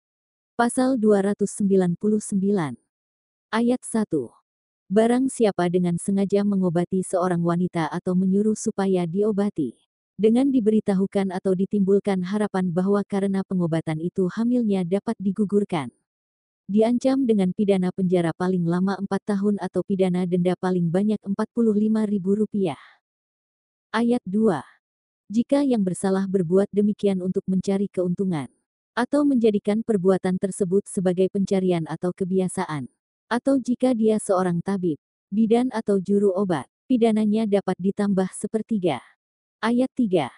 [0.52, 1.96] Pasal 299
[3.48, 4.12] Ayat 1
[4.92, 9.80] Barang siapa dengan sengaja mengobati seorang wanita atau menyuruh supaya diobati,
[10.20, 15.88] dengan diberitahukan atau ditimbulkan harapan bahwa karena pengobatan itu hamilnya dapat digugurkan
[16.72, 22.72] diancam dengan pidana penjara paling lama 4 tahun atau pidana denda paling banyak Rp45.000.
[23.92, 24.64] Ayat 2.
[25.28, 28.48] Jika yang bersalah berbuat demikian untuk mencari keuntungan,
[28.96, 32.88] atau menjadikan perbuatan tersebut sebagai pencarian atau kebiasaan,
[33.28, 34.96] atau jika dia seorang tabib,
[35.28, 39.00] bidan atau juru obat, pidananya dapat ditambah sepertiga.
[39.60, 40.28] Ayat 3.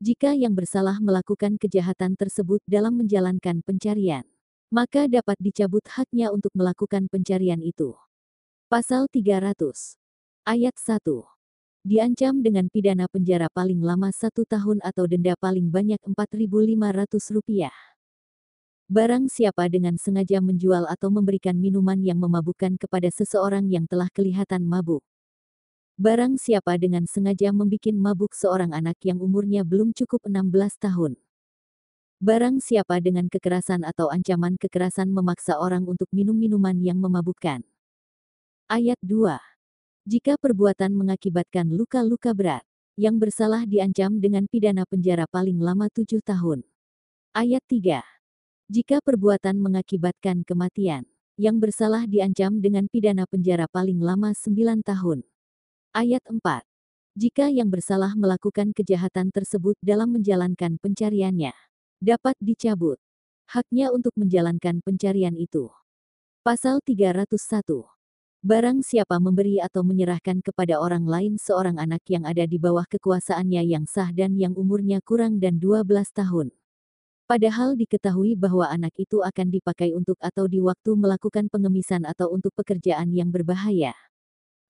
[0.00, 4.28] Jika yang bersalah melakukan kejahatan tersebut dalam menjalankan pencarian,
[4.76, 7.96] maka dapat dicabut haknya untuk melakukan pencarian itu.
[8.68, 9.96] Pasal 300.
[10.44, 11.00] Ayat 1
[11.86, 17.70] diancam dengan pidana penjara paling lama satu tahun atau denda paling banyak Rp4.500.
[18.90, 24.66] Barang siapa dengan sengaja menjual atau memberikan minuman yang memabukkan kepada seseorang yang telah kelihatan
[24.66, 25.06] mabuk.
[25.94, 31.14] Barang siapa dengan sengaja membuat mabuk seorang anak yang umurnya belum cukup 16 tahun.
[32.16, 37.60] Barang siapa dengan kekerasan atau ancaman kekerasan memaksa orang untuk minum minuman yang memabukkan.
[38.66, 39.56] Ayat 2
[40.06, 42.62] jika perbuatan mengakibatkan luka-luka berat,
[42.94, 46.62] yang bersalah diancam dengan pidana penjara paling lama tujuh tahun.
[47.34, 48.06] Ayat 3.
[48.70, 55.26] Jika perbuatan mengakibatkan kematian, yang bersalah diancam dengan pidana penjara paling lama sembilan tahun.
[55.90, 56.38] Ayat 4.
[57.18, 61.50] Jika yang bersalah melakukan kejahatan tersebut dalam menjalankan pencariannya,
[62.00, 63.00] dapat dicabut
[63.46, 65.70] haknya untuk menjalankan pencarian itu.
[66.42, 67.86] Pasal 301
[68.46, 73.62] Barang siapa memberi atau menyerahkan kepada orang lain seorang anak yang ada di bawah kekuasaannya
[73.66, 75.82] yang sah dan yang umurnya kurang dan 12
[76.14, 76.54] tahun.
[77.26, 82.54] Padahal diketahui bahwa anak itu akan dipakai untuk atau di waktu melakukan pengemisan atau untuk
[82.54, 83.98] pekerjaan yang berbahaya.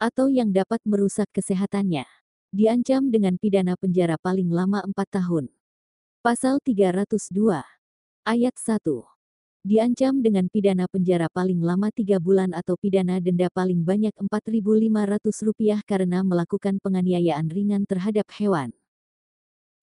[0.00, 2.08] Atau yang dapat merusak kesehatannya.
[2.56, 5.52] Diancam dengan pidana penjara paling lama 4 tahun.
[6.26, 7.62] Pasal 302.
[8.26, 8.82] Ayat 1
[9.62, 16.26] diancam dengan pidana penjara paling lama tiga bulan atau pidana denda paling banyak Rp4.500 karena
[16.26, 18.74] melakukan penganiayaan ringan terhadap hewan.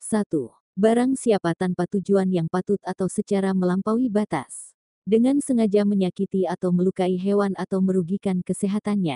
[0.04, 0.52] 1.
[0.76, 4.76] Barang siapa tanpa tujuan yang patut atau secara melampaui batas.
[5.08, 9.16] Dengan sengaja menyakiti atau melukai hewan atau merugikan kesehatannya.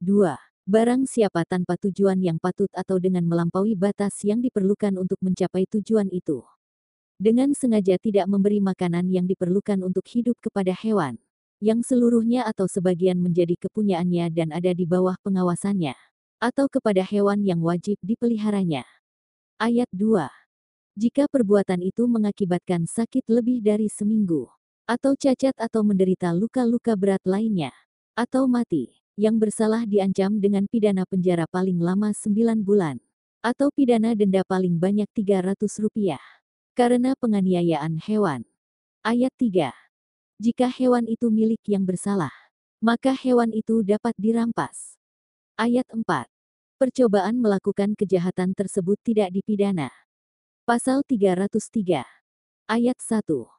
[0.00, 0.47] 2.
[0.68, 6.12] Barang siapa tanpa tujuan yang patut atau dengan melampaui batas yang diperlukan untuk mencapai tujuan
[6.12, 6.44] itu
[7.18, 11.18] dengan sengaja tidak memberi makanan yang diperlukan untuk hidup kepada hewan,
[11.58, 15.98] yang seluruhnya atau sebagian menjadi kepunyaannya dan ada di bawah pengawasannya,
[16.38, 18.86] atau kepada hewan yang wajib dipeliharanya.
[19.58, 20.30] Ayat 2.
[20.94, 24.46] Jika perbuatan itu mengakibatkan sakit lebih dari seminggu,
[24.86, 27.74] atau cacat atau menderita luka-luka berat lainnya,
[28.14, 33.02] atau mati, yang bersalah diancam dengan pidana penjara paling lama 9 bulan,
[33.42, 36.22] atau pidana denda paling banyak 300 rupiah
[36.78, 38.46] karena penganiayaan hewan.
[39.02, 39.74] Ayat 3.
[40.38, 42.30] Jika hewan itu milik yang bersalah,
[42.78, 44.94] maka hewan itu dapat dirampas.
[45.58, 46.30] Ayat 4.
[46.78, 49.90] Percobaan melakukan kejahatan tersebut tidak dipidana.
[50.62, 52.06] Pasal 303.
[52.70, 53.57] Ayat 1.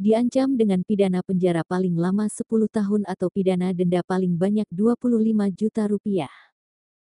[0.00, 5.12] Diancam dengan pidana penjara paling lama 10 tahun atau pidana denda paling banyak 25
[5.52, 6.32] juta rupiah.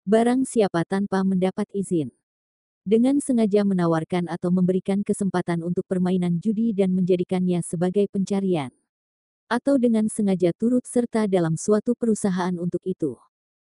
[0.04, 2.12] Barang siapa tanpa mendapat izin
[2.84, 8.76] dengan sengaja menawarkan atau memberikan kesempatan untuk permainan judi dan menjadikannya sebagai pencarian,
[9.48, 13.16] atau dengan sengaja turut serta dalam suatu perusahaan untuk itu.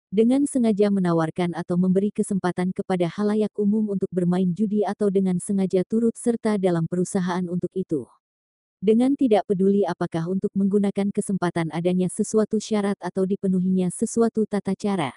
[0.10, 5.86] Dengan sengaja menawarkan atau memberi kesempatan kepada halayak umum untuk bermain judi atau dengan sengaja
[5.86, 8.10] turut serta dalam perusahaan untuk itu.
[8.84, 15.16] Dengan tidak peduli apakah untuk menggunakan kesempatan adanya sesuatu syarat atau dipenuhinya sesuatu tata cara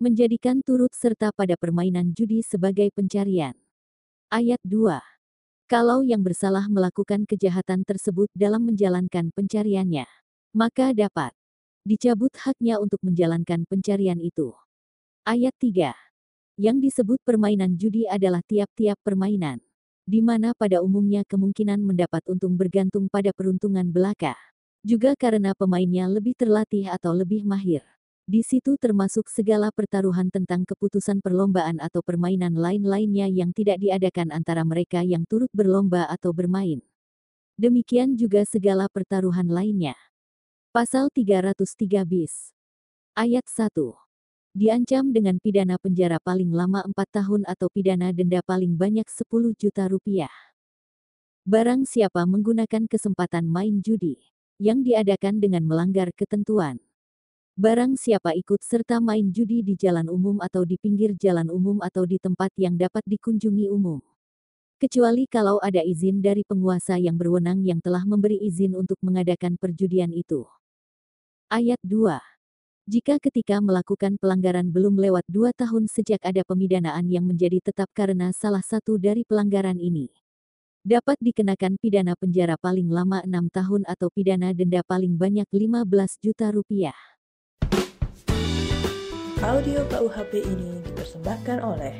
[0.00, 3.52] menjadikan turut serta pada permainan judi sebagai pencarian.
[4.32, 4.96] Ayat 2.
[5.68, 10.08] Kalau yang bersalah melakukan kejahatan tersebut dalam menjalankan pencariannya,
[10.56, 11.36] maka dapat
[11.84, 14.56] dicabut haknya untuk menjalankan pencarian itu.
[15.28, 15.92] Ayat 3.
[16.56, 19.60] Yang disebut permainan judi adalah tiap-tiap permainan,
[20.04, 24.36] di mana pada umumnya kemungkinan mendapat untung bergantung pada peruntungan belaka,
[24.84, 27.80] juga karena pemainnya lebih terlatih atau lebih mahir.
[28.24, 34.64] Di situ termasuk segala pertaruhan tentang keputusan perlombaan atau permainan lain-lainnya yang tidak diadakan antara
[34.64, 36.80] mereka yang turut berlomba atau bermain.
[37.60, 39.96] Demikian juga segala pertaruhan lainnya.
[40.72, 42.50] Pasal 303 bis.
[43.12, 44.03] Ayat 1.
[44.54, 49.90] Diancam dengan pidana penjara paling lama 4 tahun atau pidana denda paling banyak 10 juta
[49.90, 50.30] rupiah.
[51.42, 54.16] Barang siapa menggunakan kesempatan main judi,
[54.62, 56.78] yang diadakan dengan melanggar ketentuan
[57.54, 62.02] Barang siapa ikut serta main judi di jalan umum atau di pinggir jalan umum atau
[62.02, 64.02] di tempat yang dapat dikunjungi umum.
[64.82, 70.10] Kecuali kalau ada izin dari penguasa yang berwenang yang telah memberi izin untuk mengadakan perjudian
[70.10, 70.42] itu.
[71.46, 72.33] Ayat 2.
[72.84, 78.28] Jika ketika melakukan pelanggaran belum lewat dua tahun sejak ada pemidanaan yang menjadi tetap karena
[78.36, 80.12] salah satu dari pelanggaran ini.
[80.84, 85.80] Dapat dikenakan pidana penjara paling lama enam tahun atau pidana denda paling banyak 15
[86.20, 87.00] juta rupiah.
[89.40, 91.96] Audio KUHP ini dipersembahkan oleh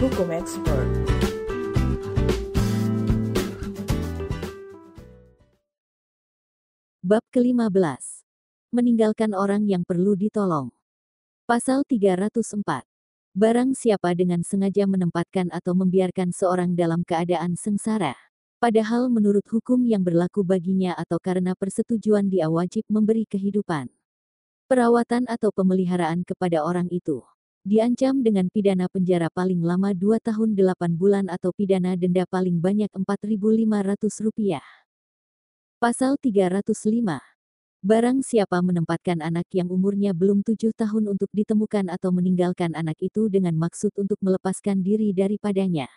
[0.00, 0.88] Hukum Expert.
[7.04, 8.23] Bab ke-15
[8.74, 10.74] meninggalkan orang yang perlu ditolong.
[11.46, 12.82] Pasal 304.
[13.34, 18.14] Barang siapa dengan sengaja menempatkan atau membiarkan seorang dalam keadaan sengsara,
[18.62, 23.90] padahal menurut hukum yang berlaku baginya atau karena persetujuan dia wajib memberi kehidupan,
[24.70, 27.26] perawatan atau pemeliharaan kepada orang itu,
[27.66, 32.88] diancam dengan pidana penjara paling lama 2 tahun 8 bulan atau pidana denda paling banyak
[32.94, 34.62] Rp4.500.
[35.82, 37.33] Pasal 305
[37.84, 43.28] Barang siapa menempatkan anak yang umurnya belum tujuh tahun untuk ditemukan atau meninggalkan anak itu
[43.28, 45.92] dengan maksud untuk melepaskan diri daripadanya.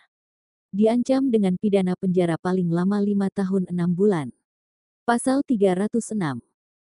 [0.68, 4.36] Diancam dengan pidana penjara paling lama lima tahun enam bulan.
[5.08, 6.44] Pasal 306.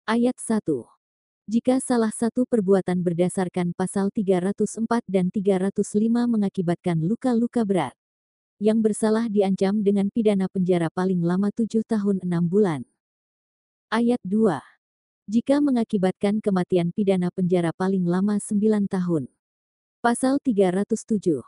[0.06, 0.62] Ayat 1.
[1.50, 4.78] Jika salah satu perbuatan berdasarkan pasal 304
[5.10, 5.74] dan 305
[6.30, 7.98] mengakibatkan luka-luka berat,
[8.62, 12.86] yang bersalah diancam dengan pidana penjara paling lama tujuh tahun enam bulan.
[13.90, 14.73] Ayat 2
[15.24, 18.60] jika mengakibatkan kematian pidana penjara paling lama 9
[18.92, 19.32] tahun.
[20.04, 21.40] Pasal 307.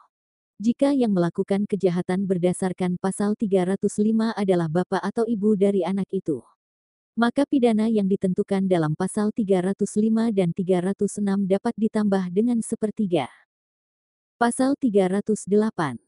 [0.57, 6.41] Jika yang melakukan kejahatan berdasarkan pasal 305 adalah bapak atau ibu dari anak itu,
[7.21, 13.29] maka pidana yang ditentukan dalam pasal 305 dan 306 dapat ditambah dengan sepertiga.
[14.41, 16.01] Pasal 308.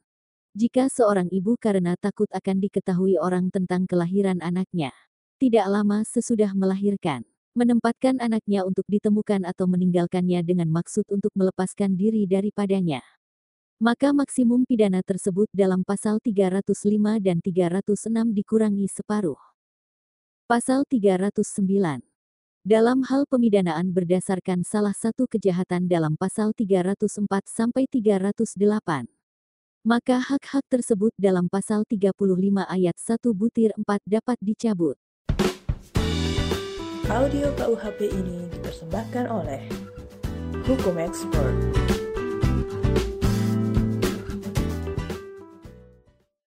[0.56, 4.96] Jika seorang ibu karena takut akan diketahui orang tentang kelahiran anaknya,
[5.36, 7.28] tidak lama sesudah melahirkan,
[7.58, 13.02] menempatkan anaknya untuk ditemukan atau meninggalkannya dengan maksud untuk melepaskan diri daripadanya.
[13.82, 16.62] Maka maksimum pidana tersebut dalam pasal 305
[17.18, 19.38] dan 306 dikurangi separuh.
[20.46, 21.34] Pasal 309.
[22.62, 29.18] Dalam hal pemidanaan berdasarkan salah satu kejahatan dalam pasal 304 sampai 308
[29.88, 32.12] maka hak-hak tersebut dalam pasal 35
[32.68, 35.00] ayat 1 butir 4 dapat dicabut.
[37.08, 39.64] Audio KUHP ini dipersembahkan oleh
[40.68, 41.87] Hukum Expert.